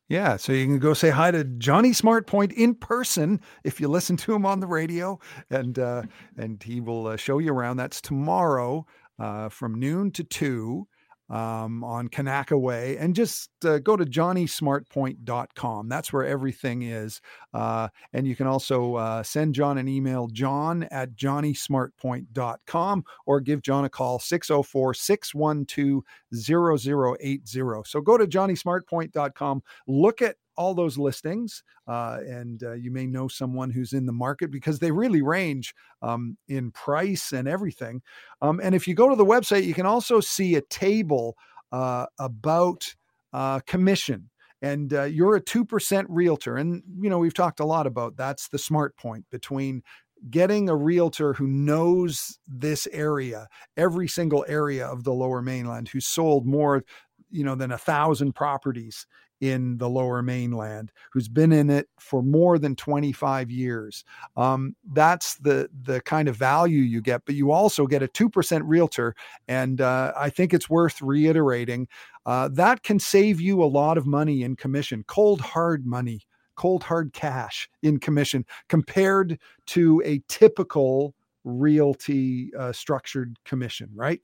Yeah, 0.07 0.37
so 0.37 0.53
you 0.53 0.65
can 0.65 0.77
go 0.77 0.93
say 0.93 1.09
hi 1.09 1.31
to 1.31 1.43
Johnny 1.43 1.89
Smartpoint 1.89 2.53
in 2.53 2.75
person 2.75 3.41
if 3.63 3.81
you 3.81 3.87
listen 3.87 4.15
to 4.17 4.35
him 4.35 4.45
on 4.45 4.59
the 4.59 4.67
radio, 4.67 5.19
and 5.49 5.79
uh, 5.79 6.03
and 6.37 6.61
he 6.61 6.79
will 6.79 7.07
uh, 7.07 7.17
show 7.17 7.39
you 7.39 7.51
around. 7.51 7.77
That's 7.77 7.99
tomorrow 7.99 8.85
uh, 9.17 9.49
from 9.49 9.79
noon 9.79 10.11
to 10.11 10.23
two 10.23 10.87
um, 11.29 11.83
on 11.83 12.07
Kanaka 12.07 12.57
Way, 12.57 12.97
and 12.97 13.15
just 13.15 13.49
uh, 13.65 13.79
go 13.79 13.95
to 13.95 14.05
johnnysmartpoint.com. 14.05 15.89
That's 15.89 16.13
where 16.13 16.25
everything 16.25 16.83
is. 16.83 17.21
Uh, 17.53 17.87
and 18.13 18.27
you 18.27 18.35
can 18.35 18.47
also 18.47 18.95
uh, 18.95 19.23
send 19.23 19.55
John 19.55 19.77
an 19.77 19.87
email, 19.87 20.27
john 20.27 20.83
at 20.91 21.15
johnnysmartpoint.com, 21.15 23.03
or 23.25 23.41
give 23.41 23.61
John 23.61 23.85
a 23.85 23.89
call, 23.89 24.19
604 24.19 24.93
612 24.93 26.03
0080. 26.33 27.81
So 27.85 28.01
go 28.01 28.17
to 28.17 28.27
johnnysmartpoint.com, 28.27 29.63
look 29.87 30.21
at 30.21 30.35
all 30.57 30.73
those 30.73 30.97
listings, 30.97 31.63
uh, 31.87 32.19
and 32.25 32.63
uh, 32.63 32.73
you 32.73 32.91
may 32.91 33.05
know 33.05 33.27
someone 33.27 33.69
who's 33.69 33.93
in 33.93 34.05
the 34.05 34.13
market 34.13 34.51
because 34.51 34.79
they 34.79 34.91
really 34.91 35.21
range 35.21 35.73
um, 36.01 36.37
in 36.47 36.71
price 36.71 37.31
and 37.31 37.47
everything. 37.47 38.01
Um, 38.41 38.59
and 38.63 38.75
if 38.75 38.87
you 38.87 38.93
go 38.93 39.09
to 39.09 39.15
the 39.15 39.25
website, 39.25 39.65
you 39.65 39.73
can 39.73 39.85
also 39.85 40.19
see 40.19 40.55
a 40.55 40.61
table 40.61 41.37
uh, 41.71 42.05
about 42.19 42.95
uh, 43.33 43.59
commission. 43.61 44.29
And 44.61 44.93
uh, 44.93 45.03
you're 45.03 45.35
a 45.35 45.41
2% 45.41 46.05
realtor. 46.09 46.55
And, 46.55 46.81
you 46.99 47.09
know, 47.09 47.19
we've 47.19 47.33
talked 47.33 47.59
a 47.59 47.65
lot 47.65 47.85
about 47.85 48.15
that's 48.15 48.47
the 48.47 48.57
smart 48.57 48.97
point 48.97 49.25
between 49.29 49.83
getting 50.29 50.69
a 50.69 50.75
realtor 50.75 51.33
who 51.33 51.47
knows 51.47 52.39
this 52.47 52.87
area, 52.91 53.47
every 53.77 54.07
single 54.07 54.45
area 54.47 54.87
of 54.87 55.03
the 55.03 55.13
lower 55.13 55.41
mainland, 55.41 55.89
who 55.89 55.99
sold 55.99 56.47
more, 56.47 56.83
you 57.29 57.43
know, 57.43 57.55
than 57.55 57.71
a 57.71 57.77
thousand 57.77 58.33
properties 58.33 59.05
in 59.41 59.77
the 59.77 59.89
lower 59.89 60.21
mainland 60.21 60.91
who's 61.11 61.27
been 61.27 61.51
in 61.51 61.69
it 61.69 61.87
for 61.99 62.23
more 62.23 62.57
than 62.57 62.75
25 62.75 63.51
years. 63.51 64.03
Um, 64.37 64.75
that's 64.93 65.35
the 65.35 65.69
the 65.83 66.01
kind 66.01 66.27
of 66.27 66.35
value 66.35 66.81
you 66.81 67.01
get 67.01 67.23
but 67.25 67.35
you 67.35 67.51
also 67.51 67.85
get 67.85 68.03
a 68.03 68.07
2% 68.07 68.61
realtor 68.63 69.15
and 69.47 69.81
uh, 69.81 70.13
i 70.17 70.29
think 70.29 70.53
it's 70.53 70.69
worth 70.69 71.01
reiterating 71.01 71.87
uh, 72.25 72.49
that 72.51 72.83
can 72.83 72.99
save 72.99 73.39
you 73.39 73.63
a 73.63 73.65
lot 73.65 73.97
of 73.97 74.05
money 74.05 74.43
in 74.43 74.55
commission 74.55 75.03
cold 75.07 75.41
hard 75.41 75.85
money 75.85 76.21
cold 76.55 76.83
hard 76.83 77.13
cash 77.13 77.69
in 77.83 77.99
commission 77.99 78.45
compared 78.69 79.39
to 79.65 80.01
a 80.05 80.21
typical 80.27 81.13
realty 81.43 82.51
uh, 82.57 82.71
structured 82.71 83.37
commission 83.45 83.89
right 83.93 84.21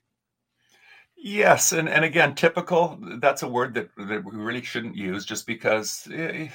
Yes, 1.24 1.72
and, 1.72 1.88
and 1.88 2.04
again, 2.04 2.34
typical, 2.34 2.98
that's 3.20 3.44
a 3.44 3.48
word 3.48 3.76
that, 3.76 3.90
that 3.96 4.24
we 4.26 4.36
really 4.36 4.64
shouldn't 4.64 4.96
use 4.96 5.24
just 5.24 5.46
because, 5.46 6.08
eh, 6.12 6.48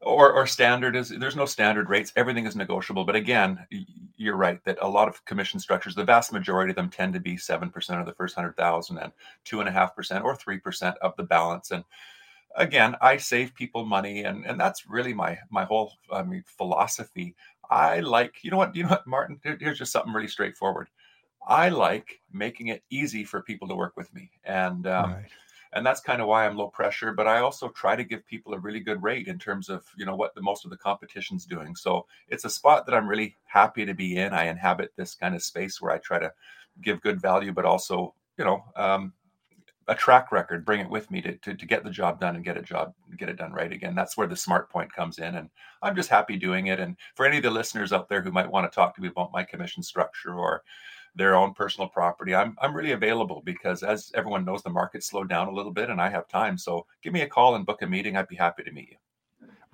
or, 0.00 0.32
or 0.32 0.46
standard 0.46 0.96
is, 0.96 1.10
there's 1.10 1.36
no 1.36 1.44
standard 1.44 1.90
rates. 1.90 2.10
Everything 2.16 2.46
is 2.46 2.56
negotiable. 2.56 3.04
But 3.04 3.16
again, 3.16 3.66
you're 4.16 4.36
right 4.36 4.64
that 4.64 4.78
a 4.80 4.88
lot 4.88 5.08
of 5.08 5.22
commission 5.26 5.60
structures, 5.60 5.94
the 5.94 6.04
vast 6.04 6.32
majority 6.32 6.70
of 6.70 6.76
them 6.76 6.88
tend 6.88 7.12
to 7.12 7.20
be 7.20 7.36
7% 7.36 8.00
of 8.00 8.06
the 8.06 8.14
first 8.14 8.36
100,000 8.36 8.96
and 8.98 9.12
2.5% 9.44 10.24
or 10.24 10.34
3% 10.34 10.94
of 11.02 11.14
the 11.16 11.22
balance. 11.24 11.70
And 11.70 11.84
again, 12.56 12.96
I 13.02 13.18
save 13.18 13.54
people 13.54 13.84
money. 13.84 14.24
And, 14.24 14.46
and 14.46 14.58
that's 14.58 14.88
really 14.88 15.14
my, 15.14 15.38
my 15.50 15.64
whole 15.64 15.92
I 16.12 16.22
mean, 16.22 16.44
philosophy. 16.46 17.34
I 17.70 18.00
like, 18.00 18.36
you 18.42 18.50
know 18.50 18.58
what, 18.58 18.74
you 18.76 18.84
know 18.84 18.90
what, 18.90 19.06
Martin, 19.06 19.40
here's 19.42 19.78
just 19.78 19.92
something 19.92 20.12
really 20.12 20.28
straightforward. 20.28 20.88
I 21.46 21.68
like 21.68 22.20
making 22.32 22.68
it 22.68 22.82
easy 22.90 23.24
for 23.24 23.42
people 23.42 23.68
to 23.68 23.74
work 23.74 23.94
with 23.96 24.12
me, 24.14 24.30
and 24.44 24.86
um, 24.86 25.12
right. 25.12 25.26
and 25.72 25.84
that's 25.84 26.00
kind 26.00 26.22
of 26.22 26.28
why 26.28 26.46
I'm 26.46 26.56
low 26.56 26.68
pressure. 26.68 27.12
But 27.12 27.28
I 27.28 27.40
also 27.40 27.68
try 27.68 27.96
to 27.96 28.04
give 28.04 28.26
people 28.26 28.54
a 28.54 28.58
really 28.58 28.80
good 28.80 29.02
rate 29.02 29.28
in 29.28 29.38
terms 29.38 29.68
of 29.68 29.84
you 29.96 30.06
know 30.06 30.16
what 30.16 30.34
the 30.34 30.42
most 30.42 30.64
of 30.64 30.70
the 30.70 30.76
competition's 30.76 31.44
doing. 31.44 31.76
So 31.76 32.06
it's 32.28 32.44
a 32.44 32.50
spot 32.50 32.86
that 32.86 32.94
I'm 32.94 33.08
really 33.08 33.36
happy 33.44 33.84
to 33.84 33.94
be 33.94 34.16
in. 34.16 34.32
I 34.32 34.46
inhabit 34.46 34.92
this 34.96 35.14
kind 35.14 35.34
of 35.34 35.42
space 35.42 35.80
where 35.80 35.92
I 35.92 35.98
try 35.98 36.18
to 36.18 36.32
give 36.82 37.02
good 37.02 37.20
value, 37.20 37.52
but 37.52 37.64
also 37.64 38.14
you 38.38 38.44
know 38.44 38.64
um, 38.76 39.12
a 39.88 39.94
track 39.94 40.32
record, 40.32 40.64
bring 40.64 40.80
it 40.80 40.88
with 40.88 41.10
me 41.10 41.20
to, 41.20 41.36
to, 41.38 41.54
to 41.54 41.66
get 41.66 41.84
the 41.84 41.90
job 41.90 42.20
done 42.20 42.36
and 42.36 42.44
get 42.44 42.56
a 42.56 42.62
job, 42.62 42.94
get 43.18 43.28
it 43.28 43.36
done 43.36 43.52
right 43.52 43.72
again. 43.72 43.94
That's 43.94 44.16
where 44.16 44.26
the 44.26 44.36
smart 44.36 44.70
point 44.70 44.92
comes 44.92 45.18
in. 45.18 45.34
And 45.34 45.50
I'm 45.82 45.94
just 45.94 46.08
happy 46.08 46.36
doing 46.36 46.68
it. 46.68 46.80
And 46.80 46.96
for 47.14 47.26
any 47.26 47.36
of 47.36 47.42
the 47.42 47.50
listeners 47.50 47.92
out 47.92 48.08
there 48.08 48.22
who 48.22 48.32
might 48.32 48.50
want 48.50 48.70
to 48.70 48.74
talk 48.74 48.94
to 48.94 49.02
me 49.02 49.08
about 49.08 49.32
my 49.32 49.44
commission 49.44 49.82
structure 49.82 50.34
or 50.34 50.62
their 51.14 51.34
own 51.34 51.54
personal 51.54 51.88
property, 51.88 52.34
I'm 52.34 52.56
I'm 52.60 52.74
really 52.74 52.92
available 52.92 53.42
because 53.44 53.82
as 53.82 54.10
everyone 54.14 54.44
knows, 54.44 54.62
the 54.62 54.70
market 54.70 55.02
slowed 55.02 55.28
down 55.28 55.48
a 55.48 55.52
little 55.52 55.72
bit, 55.72 55.90
and 55.90 56.00
I 56.00 56.08
have 56.10 56.28
time. 56.28 56.58
So 56.58 56.86
give 57.02 57.12
me 57.12 57.22
a 57.22 57.28
call 57.28 57.54
and 57.54 57.66
book 57.66 57.82
a 57.82 57.86
meeting. 57.86 58.16
I'd 58.16 58.28
be 58.28 58.36
happy 58.36 58.62
to 58.64 58.72
meet 58.72 58.90
you. 58.90 58.96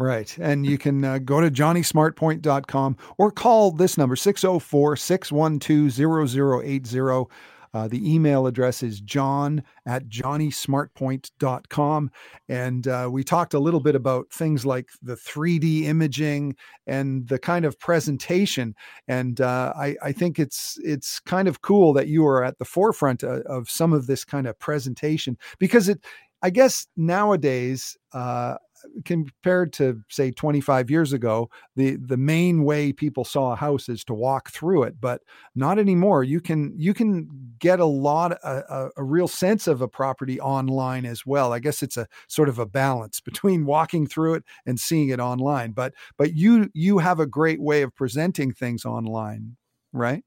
Right. 0.00 0.34
And 0.38 0.64
you 0.64 0.78
can 0.78 1.04
uh, 1.04 1.18
go 1.18 1.42
to 1.42 1.50
johnnysmartpoint.com 1.50 2.96
or 3.18 3.30
call 3.30 3.70
this 3.70 3.98
number 3.98 4.16
604 4.16 4.96
612 4.96 6.62
0080. 6.64 7.30
Uh, 7.72 7.88
the 7.88 8.12
email 8.12 8.46
address 8.46 8.82
is 8.82 9.00
john 9.00 9.62
at 9.86 10.08
johnnysmartpoint.com. 10.08 12.10
And 12.48 12.88
uh, 12.88 13.08
we 13.10 13.24
talked 13.24 13.54
a 13.54 13.58
little 13.58 13.80
bit 13.80 13.94
about 13.94 14.30
things 14.30 14.66
like 14.66 14.90
the 15.02 15.14
3D 15.14 15.84
imaging 15.84 16.56
and 16.86 17.28
the 17.28 17.38
kind 17.38 17.64
of 17.64 17.78
presentation. 17.78 18.74
And 19.08 19.40
uh, 19.40 19.72
I, 19.76 19.96
I, 20.02 20.12
think 20.12 20.38
it's 20.38 20.78
it's 20.82 21.20
kind 21.20 21.48
of 21.48 21.62
cool 21.62 21.92
that 21.94 22.08
you 22.08 22.26
are 22.26 22.44
at 22.44 22.58
the 22.58 22.64
forefront 22.64 23.22
of, 23.22 23.30
uh, 23.30 23.42
of 23.48 23.70
some 23.70 23.92
of 23.92 24.06
this 24.06 24.24
kind 24.24 24.46
of 24.46 24.58
presentation 24.58 25.38
because 25.58 25.88
it, 25.88 26.04
I 26.42 26.50
guess 26.50 26.86
nowadays, 26.96 27.96
uh, 28.12 28.56
compared 29.04 29.72
to 29.74 30.00
say 30.08 30.30
25 30.30 30.90
years 30.90 31.12
ago 31.12 31.50
the 31.76 31.96
the 31.96 32.16
main 32.16 32.64
way 32.64 32.92
people 32.92 33.24
saw 33.24 33.52
a 33.52 33.56
house 33.56 33.88
is 33.88 34.04
to 34.04 34.14
walk 34.14 34.50
through 34.50 34.82
it 34.82 35.00
but 35.00 35.20
not 35.54 35.78
anymore. 35.78 36.24
You 36.24 36.40
can 36.40 36.72
you 36.76 36.94
can 36.94 37.28
get 37.58 37.80
a 37.80 37.84
lot 37.84 38.32
a, 38.32 38.90
a, 38.96 39.02
real 39.02 39.28
sense 39.28 39.66
of 39.66 39.82
a 39.82 39.88
property 39.88 40.40
online 40.40 41.04
as 41.04 41.26
well. 41.26 41.52
I 41.52 41.58
guess 41.58 41.82
it's 41.82 41.96
a 41.96 42.06
sort 42.28 42.48
of 42.48 42.58
a 42.58 42.66
balance 42.66 43.20
between 43.30 43.66
walking 43.66 44.06
through 44.06 44.34
it 44.34 44.44
and 44.66 44.78
seeing 44.78 45.08
it 45.08 45.20
online 45.20 45.72
but 45.72 45.94
but 46.16 46.34
you 46.34 46.70
you 46.74 46.98
have 46.98 47.20
a 47.20 47.26
great 47.26 47.60
way 47.60 47.82
of 47.82 47.94
presenting 47.94 48.52
things 48.52 48.84
online 48.84 49.56
right 49.92 50.22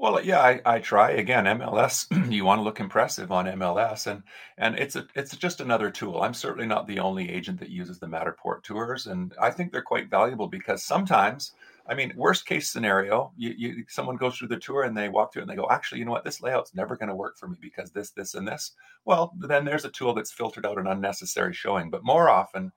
well, 0.00 0.24
yeah, 0.24 0.40
I, 0.40 0.60
I 0.64 0.78
try 0.78 1.10
again. 1.10 1.44
MLS, 1.44 2.06
you 2.32 2.46
want 2.46 2.58
to 2.58 2.62
look 2.62 2.80
impressive 2.80 3.30
on 3.30 3.44
MLS, 3.44 4.06
and 4.06 4.22
and 4.56 4.78
it's 4.78 4.96
a 4.96 5.06
it's 5.14 5.36
just 5.36 5.60
another 5.60 5.90
tool. 5.90 6.22
I'm 6.22 6.32
certainly 6.32 6.66
not 6.66 6.86
the 6.86 7.00
only 7.00 7.28
agent 7.30 7.60
that 7.60 7.68
uses 7.68 7.98
the 7.98 8.06
Matterport 8.06 8.62
tours, 8.62 9.06
and 9.06 9.34
I 9.38 9.50
think 9.50 9.70
they're 9.70 9.82
quite 9.82 10.08
valuable 10.08 10.48
because 10.48 10.82
sometimes, 10.82 11.52
I 11.86 11.92
mean, 11.92 12.14
worst 12.16 12.46
case 12.46 12.70
scenario, 12.70 13.32
you, 13.36 13.54
you 13.58 13.84
someone 13.88 14.16
goes 14.16 14.38
through 14.38 14.48
the 14.48 14.56
tour 14.56 14.84
and 14.84 14.96
they 14.96 15.10
walk 15.10 15.34
through 15.34 15.42
and 15.42 15.50
they 15.50 15.56
go, 15.56 15.68
actually, 15.70 15.98
you 15.98 16.06
know 16.06 16.12
what, 16.12 16.24
this 16.24 16.40
layout's 16.40 16.74
never 16.74 16.96
going 16.96 17.10
to 17.10 17.14
work 17.14 17.36
for 17.36 17.48
me 17.48 17.58
because 17.60 17.90
this, 17.90 18.10
this, 18.12 18.32
and 18.34 18.48
this. 18.48 18.72
Well, 19.04 19.34
then 19.38 19.66
there's 19.66 19.84
a 19.84 19.90
tool 19.90 20.14
that's 20.14 20.32
filtered 20.32 20.64
out 20.64 20.78
an 20.78 20.86
unnecessary 20.86 21.52
showing. 21.52 21.90
But 21.90 22.04
more 22.04 22.30
often, 22.30 22.72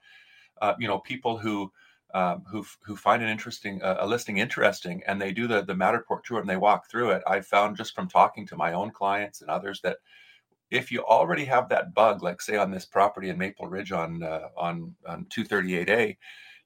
uh, 0.61 0.73
you 0.77 0.89
know, 0.89 0.99
people 0.99 1.37
who 1.37 1.71
um, 2.13 2.43
who 2.49 2.65
who 2.83 2.95
find 2.95 3.23
an 3.23 3.29
interesting 3.29 3.81
uh, 3.81 3.97
a 3.99 4.07
listing 4.07 4.37
interesting 4.37 5.01
and 5.07 5.21
they 5.21 5.31
do 5.31 5.47
the 5.47 5.63
the 5.63 5.73
Matterport 5.73 6.23
tour 6.23 6.39
and 6.39 6.49
they 6.49 6.57
walk 6.57 6.89
through 6.89 7.11
it. 7.11 7.23
I 7.27 7.41
found 7.41 7.77
just 7.77 7.95
from 7.95 8.07
talking 8.07 8.45
to 8.47 8.55
my 8.55 8.73
own 8.73 8.91
clients 8.91 9.41
and 9.41 9.49
others 9.49 9.81
that 9.81 9.97
if 10.71 10.91
you 10.91 11.03
already 11.03 11.45
have 11.45 11.69
that 11.69 11.93
bug, 11.93 12.23
like 12.23 12.41
say 12.41 12.57
on 12.57 12.71
this 12.71 12.85
property 12.85 13.29
in 13.29 13.37
Maple 13.37 13.67
Ridge 13.67 13.91
on 13.91 14.23
uh, 14.23 14.49
on 14.57 14.95
on 15.07 15.25
238A, 15.25 16.17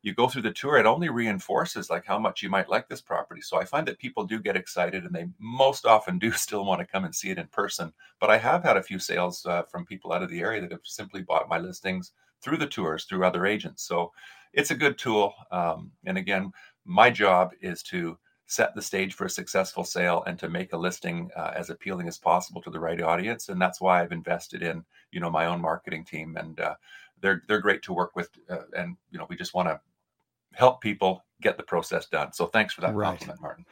you 0.01 0.13
go 0.13 0.27
through 0.27 0.43
the 0.43 0.51
tour, 0.51 0.77
it 0.77 0.86
only 0.86 1.10
reinforces 1.10 1.89
like 1.89 2.05
how 2.05 2.19
much 2.19 2.41
you 2.41 2.49
might 2.49 2.69
like 2.69 2.88
this 2.88 3.01
property. 3.01 3.41
So 3.41 3.57
I 3.57 3.65
find 3.65 3.88
that 3.88 3.99
people 3.99 4.23
do 4.25 4.39
get 4.39 4.55
excited 4.55 5.03
and 5.03 5.13
they 5.13 5.27
most 5.39 5.86
often 5.86 6.19
do 6.19 6.31
still 6.33 6.65
want 6.65 6.79
to 6.79 6.88
come 6.88 7.03
and 7.03 7.13
see 7.13 7.29
it 7.29 7.38
in 7.38 7.47
person. 7.47 7.93
But 8.19 8.29
I 8.29 8.38
have 8.38 8.63
had 8.63 8.77
a 8.77 8.83
few 8.83 8.99
sales 8.99 9.45
uh, 9.45 9.63
from 9.63 9.86
people 9.86 10.13
out 10.13 10.23
of 10.23 10.29
the 10.29 10.39
area 10.39 10.62
that 10.62 10.71
have 10.71 10.81
simply 10.83 11.21
bought 11.21 11.49
my 11.49 11.57
listings 11.57 12.13
through 12.41 12.57
the 12.57 12.67
tours 12.67 13.05
through 13.05 13.25
other 13.25 13.45
agents. 13.45 13.83
So 13.83 14.12
it's 14.53 14.71
a 14.71 14.75
good 14.75 14.97
tool. 14.97 15.33
Um, 15.51 15.91
and 16.05 16.17
again, 16.17 16.51
my 16.86 17.10
job 17.10 17.51
is 17.62 17.83
to 17.83 18.17
set 18.47 18.73
the 18.73 18.81
stage 18.81 19.13
for 19.13 19.25
a 19.25 19.29
successful 19.29 19.83
sale 19.83 20.23
and 20.25 20.39
to 20.39 20.49
make 20.49 20.71
a 20.71 20.77
listing 20.77 21.29
uh, 21.36 21.51
as 21.55 21.69
appealing 21.69 22.07
as 22.07 22.17
possible 22.17 22.62
to 22.62 22.69
the 22.69 22.79
right 22.79 23.01
audience. 23.01 23.49
And 23.49 23.62
that's 23.62 23.81
why 23.81 24.01
I've 24.01 24.13
invested 24.13 24.63
in, 24.63 24.86
you 25.12 25.19
know, 25.19 25.29
my 25.29 25.45
own 25.45 25.62
marketing 25.62 26.05
team, 26.05 26.38
and 26.38 26.60
uh, 26.60 26.75
they're 27.21 27.43
they're 27.47 27.62
great 27.62 27.81
to 27.83 27.93
work 27.93 28.15
with. 28.15 28.29
Uh, 28.49 28.63
and 28.75 28.95
you 29.12 29.19
know, 29.19 29.27
we 29.29 29.36
just 29.36 29.53
want 29.53 29.67
to 29.67 29.79
help 30.53 30.81
people 30.81 31.23
get 31.41 31.57
the 31.57 31.63
process 31.63 32.07
done. 32.07 32.31
So 32.33 32.47
thanks 32.47 32.73
for 32.73 32.81
that 32.81 32.95
right. 32.95 33.10
compliment, 33.10 33.41
Martin. 33.41 33.65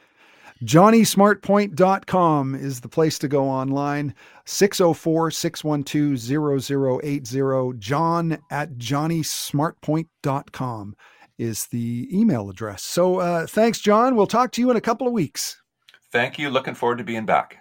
JohnnySmartPoint.com 0.64 2.54
is 2.54 2.80
the 2.80 2.88
place 2.88 3.18
to 3.18 3.28
go 3.28 3.46
online. 3.46 4.14
604 4.46 5.30
612 5.30 7.02
0080. 7.02 7.78
John 7.78 8.38
at 8.50 8.78
JohnnySmartPoint.com 8.78 10.96
is 11.38 11.66
the 11.66 12.08
email 12.10 12.48
address. 12.48 12.82
So 12.82 13.18
uh, 13.18 13.46
thanks, 13.46 13.80
John. 13.80 14.16
We'll 14.16 14.26
talk 14.26 14.52
to 14.52 14.62
you 14.62 14.70
in 14.70 14.78
a 14.78 14.80
couple 14.80 15.06
of 15.06 15.12
weeks. 15.12 15.60
Thank 16.10 16.38
you. 16.38 16.48
Looking 16.48 16.74
forward 16.74 16.96
to 16.98 17.04
being 17.04 17.26
back. 17.26 17.58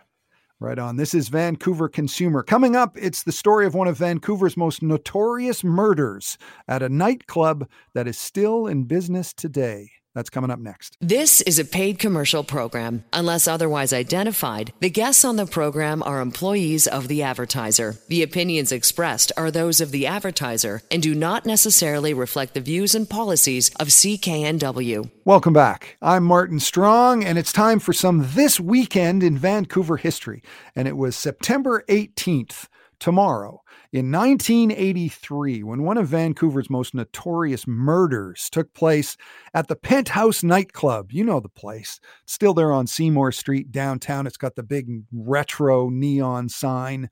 Right 0.62 0.80
on. 0.80 0.96
This 0.96 1.14
is 1.14 1.28
Vancouver 1.28 1.90
Consumer. 1.90 2.42
Coming 2.42 2.78
up, 2.78 2.98
it's 2.98 3.24
the 3.24 3.34
story 3.34 3.66
of 3.66 3.76
one 3.76 3.90
of 3.90 3.98
Vancouver's 3.98 4.56
most 4.56 4.82
notorious 4.82 5.66
murders 5.66 6.38
at 6.70 6.82
a 6.82 6.88
nightclub 6.88 7.68
that 7.94 8.08
is 8.08 8.18
still 8.18 8.68
in 8.68 8.86
business 8.86 9.34
today. 9.34 9.92
That's 10.15 10.30
coming 10.30 10.49
up 10.49 10.60
next. 10.60 10.95
This 11.01 11.41
is 11.41 11.60
a 11.60 11.65
paid 11.65 11.99
commercial 11.99 12.43
program. 12.43 13.04
Unless 13.12 13.49
otherwise 13.49 13.91
identified, 13.91 14.71
the 14.80 14.89
guests 14.89 15.25
on 15.25 15.36
the 15.36 15.45
program 15.45 16.01
are 16.04 16.21
employees 16.21 16.88
of 16.88 17.10
the 17.10 17.21
advertiser. 17.21 17.97
The 18.08 18.23
opinions 18.23 18.71
expressed 18.71 19.34
are 19.36 19.51
those 19.51 19.82
of 19.82 19.91
the 19.91 20.08
advertiser 20.08 20.82
and 20.89 21.04
do 21.04 21.13
not 21.13 21.45
necessarily 21.45 22.13
reflect 22.13 22.54
the 22.54 22.62
views 22.62 22.95
and 22.95 23.10
policies 23.10 23.69
of 23.78 23.89
CKNW. 23.89 25.12
Welcome 25.25 25.54
back. 25.54 25.97
I'm 26.01 26.23
Martin 26.23 26.62
Strong, 26.62 27.25
and 27.25 27.38
it's 27.38 27.51
time 27.51 27.80
for 27.80 27.91
some 27.91 28.30
This 28.36 28.58
Weekend 28.58 29.21
in 29.21 29.38
Vancouver 29.38 29.97
history. 29.97 30.41
And 30.78 30.88
it 30.88 30.95
was 30.95 31.17
September 31.17 31.84
18th, 31.89 32.69
tomorrow. 33.00 33.62
In 33.92 34.12
1983, 34.12 35.64
when 35.64 35.84
one 35.84 35.98
of 35.98 36.08
Vancouver's 36.08 36.70
most 36.70 36.94
notorious 36.94 37.66
murders 37.68 38.50
took 38.50 38.74
place 38.74 39.18
at 39.54 39.68
the 39.68 39.76
Penthouse 39.76 40.44
nightclub, 40.44 41.12
you 41.12 41.24
know 41.24 41.40
the 41.40 41.50
place, 41.50 42.00
still 42.26 42.54
there 42.54 42.74
on 42.74 42.88
Seymour 42.88 43.32
Street 43.32 43.72
downtown. 43.72 44.28
It's 44.28 44.38
got 44.38 44.56
the 44.56 44.64
big 44.64 44.88
retro 45.14 45.90
neon 45.90 46.50
sign. 46.50 47.10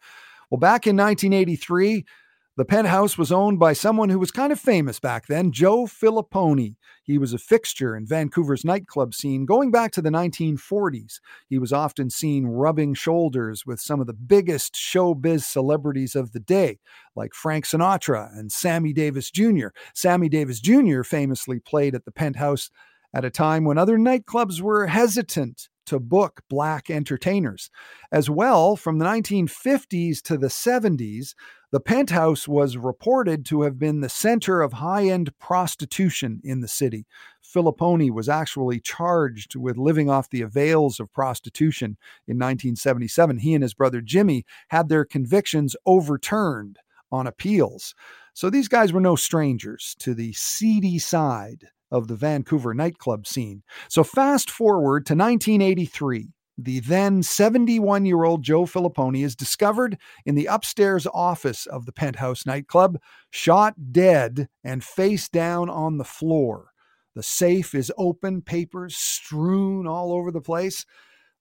Well, 0.50 0.60
back 0.60 0.86
in 0.86 0.96
1983, 0.96 2.06
the 2.55 2.65
penthouse 2.65 3.17
was 3.17 3.31
owned 3.31 3.57
by 3.57 3.73
someone 3.73 4.09
who 4.09 4.19
was 4.19 4.29
kind 4.29 4.51
of 4.51 4.59
famous 4.59 4.99
back 4.99 5.25
then, 5.25 5.51
Joe 5.51 5.85
Filippone. 5.87 6.75
He 7.03 7.17
was 7.17 7.33
a 7.33 7.39
fixture 7.39 7.95
in 7.95 8.05
Vancouver's 8.05 8.63
nightclub 8.63 9.15
scene 9.15 9.45
going 9.45 9.71
back 9.71 9.91
to 9.93 10.03
the 10.03 10.11
1940s. 10.11 11.19
He 11.49 11.57
was 11.57 11.73
often 11.73 12.11
seen 12.11 12.45
rubbing 12.45 12.93
shoulders 12.93 13.65
with 13.65 13.79
some 13.79 13.99
of 13.99 14.05
the 14.05 14.13
biggest 14.13 14.75
showbiz 14.75 15.41
celebrities 15.43 16.15
of 16.15 16.31
the 16.31 16.39
day, 16.39 16.77
like 17.15 17.33
Frank 17.33 17.65
Sinatra 17.65 18.29
and 18.37 18.51
Sammy 18.51 18.93
Davis 18.93 19.31
Jr. 19.31 19.69
Sammy 19.95 20.29
Davis 20.29 20.59
Jr. 20.59 21.01
famously 21.01 21.59
played 21.59 21.95
at 21.95 22.05
the 22.05 22.11
penthouse 22.11 22.69
at 23.13 23.26
a 23.26 23.30
time 23.30 23.63
when 23.65 23.78
other 23.78 23.97
nightclubs 23.97 24.62
were 24.62 24.88
hesitant 24.88 25.69
to 25.86 25.99
book 25.99 26.41
black 26.49 26.89
entertainers. 26.89 27.69
As 28.12 28.30
well, 28.30 28.76
from 28.76 28.99
the 28.99 29.06
1950s 29.06 30.21
to 30.23 30.38
the 30.38 30.47
70s, 30.47 31.36
the 31.71 31.80
penthouse 31.80 32.47
was 32.47 32.78
reported 32.78 33.45
to 33.47 33.63
have 33.63 33.80
been 33.80 34.02
the 34.02 34.10
center 34.10 34.62
of 34.62 34.73
high 34.73 35.08
end 35.08 35.38
prostitution 35.39 36.39
in 36.43 36.62
the 36.62 36.67
city. 36.67 37.06
Filippone 37.43 38.12
was 38.12 38.30
actually 38.30 38.80
charged 38.80 39.56
with 39.56 39.78
living 39.78 40.10
off 40.10 40.30
the 40.30 40.41
avails 40.41 40.99
of 40.99 41.12
prostitution 41.13 41.97
in 42.28 42.38
1977. 42.38 43.39
He 43.39 43.54
and 43.54 43.63
his 43.63 43.73
brother 43.73 44.02
Jimmy 44.02 44.45
had 44.69 44.89
their 44.89 45.06
convictions 45.06 45.76
overturned 45.86 46.80
on 47.12 47.28
appeals. 47.28 47.93
So 48.34 48.49
these 48.49 48.67
guys 48.67 48.91
were 48.91 49.02
no 49.02 49.15
strangers 49.15 49.95
to 49.99 50.15
the 50.15 50.34
seedy 50.34 50.97
side 50.97 51.67
of 51.93 52.08
the 52.08 52.15
Vancouver 52.15 52.73
nightclub 52.73 53.25
scene. 53.25 53.63
So 53.88 54.03
fast 54.03 54.49
forward 54.51 55.06
to 55.06 55.13
1983. 55.13 56.29
The 56.58 56.82
then 56.82 57.23
71 57.23 58.06
year 58.06 58.23
old 58.25 58.43
Joe 58.43 58.65
Filippone 58.65 59.23
is 59.23 59.36
discovered 59.36 59.97
in 60.25 60.36
the 60.36 60.47
upstairs 60.47 61.08
office 61.13 61.65
of 61.65 61.86
the 61.86 61.91
penthouse 61.91 62.45
nightclub, 62.45 62.99
shot 63.32 63.75
dead 63.91 64.49
and 64.63 64.84
face 64.84 65.29
down 65.29 65.69
on 65.69 65.97
the 65.97 66.03
floor. 66.03 66.71
The 67.15 67.23
safe 67.23 67.75
is 67.75 67.91
open, 67.97 68.41
papers 68.41 68.95
strewn 68.97 69.88
all 69.88 70.12
over 70.12 70.32
the 70.32 70.41
place. 70.41 70.86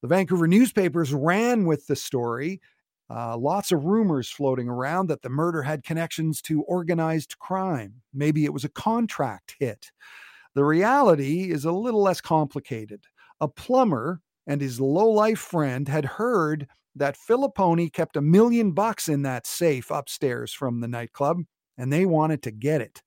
The 0.02 0.08
Vancouver 0.08 0.46
newspapers 0.46 1.12
ran 1.14 1.64
with 1.64 1.86
the 1.86 1.96
story. 1.96 2.60
Uh, 3.10 3.36
lots 3.36 3.72
of 3.72 3.84
rumors 3.84 4.30
floating 4.30 4.68
around 4.68 5.08
that 5.08 5.22
the 5.22 5.28
murder 5.28 5.62
had 5.62 5.84
connections 5.84 6.40
to 6.42 6.62
organized 6.62 7.38
crime. 7.38 8.02
Maybe 8.14 8.44
it 8.44 8.52
was 8.52 8.64
a 8.64 8.70
contract 8.70 9.56
hit. 9.58 9.92
The 10.54 10.64
reality 10.64 11.50
is 11.50 11.64
a 11.64 11.72
little 11.72 12.02
less 12.02 12.20
complicated. 12.20 13.04
A 13.40 13.48
plumber 13.48 14.20
and 14.46 14.60
his 14.60 14.80
low-life 14.80 15.38
friend 15.38 15.88
had 15.88 16.04
heard 16.04 16.66
that 16.94 17.16
Filippone 17.16 17.92
kept 17.92 18.16
a 18.16 18.20
million 18.20 18.72
bucks 18.72 19.08
in 19.08 19.22
that 19.22 19.46
safe 19.46 19.90
upstairs 19.90 20.52
from 20.52 20.80
the 20.80 20.88
nightclub, 20.88 21.38
and 21.78 21.92
they 21.92 22.04
wanted 22.04 22.42
to 22.42 22.50
get 22.50 22.80
it. 22.80 23.02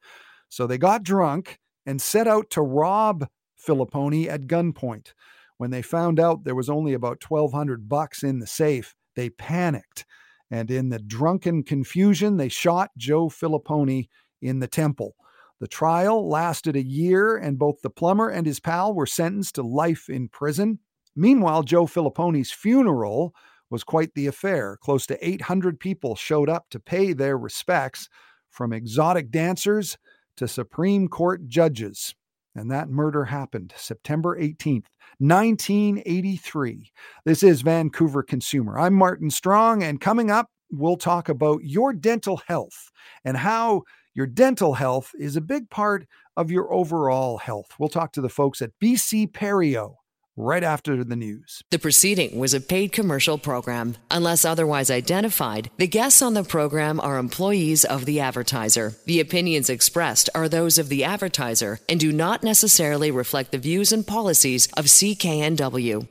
So 0.49 0.65
they 0.65 0.77
got 0.77 1.03
drunk 1.03 1.59
and 1.85 2.01
set 2.01 2.27
out 2.27 2.49
to 2.51 2.61
rob 2.61 3.27
Filippone 3.67 4.27
at 4.27 4.47
gunpoint. 4.47 5.13
When 5.57 5.69
they 5.69 5.81
found 5.81 6.19
out 6.19 6.43
there 6.43 6.55
was 6.55 6.69
only 6.69 6.93
about 6.93 7.23
1200 7.23 7.87
bucks 7.87 8.23
in 8.23 8.39
the 8.39 8.47
safe, 8.47 8.95
they 9.15 9.29
panicked. 9.29 10.05
And 10.51 10.69
in 10.69 10.89
the 10.89 10.99
drunken 10.99 11.63
confusion, 11.63 12.37
they 12.37 12.49
shot 12.49 12.91
Joe 12.97 13.29
Filippone 13.29 14.07
in 14.41 14.59
the 14.59 14.67
temple. 14.67 15.15
The 15.59 15.67
trial 15.67 16.27
lasted 16.27 16.75
a 16.75 16.83
year, 16.83 17.37
and 17.37 17.57
both 17.57 17.81
the 17.81 17.89
plumber 17.89 18.29
and 18.29 18.45
his 18.45 18.59
pal 18.59 18.93
were 18.93 19.05
sentenced 19.05 19.55
to 19.55 19.63
life 19.63 20.09
in 20.09 20.27
prison. 20.27 20.79
Meanwhile, 21.15 21.63
Joe 21.63 21.85
Filippone's 21.85 22.51
funeral 22.51 23.33
was 23.69 23.83
quite 23.83 24.13
the 24.13 24.27
affair. 24.27 24.77
Close 24.81 25.07
to 25.07 25.27
800 25.27 25.79
people 25.79 26.15
showed 26.15 26.49
up 26.49 26.69
to 26.71 26.79
pay 26.79 27.13
their 27.13 27.37
respects, 27.37 28.09
from 28.55 28.71
exotic 28.71 29.31
dancers 29.31 29.97
to 30.37 30.47
Supreme 30.47 31.07
Court 31.09 31.47
judges. 31.47 32.15
And 32.55 32.71
that 32.71 32.89
murder 32.89 33.25
happened 33.25 33.73
September 33.75 34.39
18th, 34.39 34.85
1983. 35.19 36.91
This 37.25 37.43
is 37.43 37.61
Vancouver 37.61 38.23
Consumer. 38.23 38.79
I'm 38.79 38.93
Martin 38.93 39.29
Strong, 39.29 39.83
and 39.83 39.99
coming 39.99 40.31
up, 40.31 40.49
we'll 40.71 40.95
talk 40.95 41.27
about 41.27 41.63
your 41.63 41.91
dental 41.91 42.41
health 42.47 42.91
and 43.25 43.35
how 43.35 43.83
your 44.15 44.25
dental 44.25 44.75
health 44.75 45.11
is 45.19 45.35
a 45.35 45.41
big 45.41 45.69
part 45.69 46.07
of 46.37 46.49
your 46.49 46.73
overall 46.73 47.37
health. 47.37 47.75
We'll 47.77 47.89
talk 47.89 48.13
to 48.13 48.21
the 48.21 48.29
folks 48.29 48.61
at 48.61 48.71
BC 48.81 49.31
Perio 49.33 49.95
right 50.37 50.63
after 50.63 51.03
the 51.03 51.15
news. 51.15 51.61
The 51.71 51.79
proceeding 51.79 52.39
was 52.39 52.53
a 52.53 52.61
paid 52.61 52.91
commercial 52.91 53.37
program. 53.37 53.95
Unless 54.11 54.45
otherwise 54.45 54.89
identified, 54.89 55.69
the 55.77 55.87
guests 55.87 56.21
on 56.21 56.33
the 56.33 56.43
program 56.43 56.99
are 56.99 57.17
employees 57.17 57.83
of 57.85 58.05
the 58.05 58.19
advertiser. 58.19 58.93
The 59.05 59.19
opinions 59.19 59.69
expressed 59.69 60.29
are 60.33 60.49
those 60.49 60.77
of 60.77 60.89
the 60.89 61.03
advertiser 61.03 61.79
and 61.89 61.99
do 61.99 62.11
not 62.11 62.43
necessarily 62.43 63.11
reflect 63.11 63.51
the 63.51 63.57
views 63.57 63.91
and 63.91 64.05
policies 64.05 64.67
of 64.77 64.85
CKNW. 64.85 66.07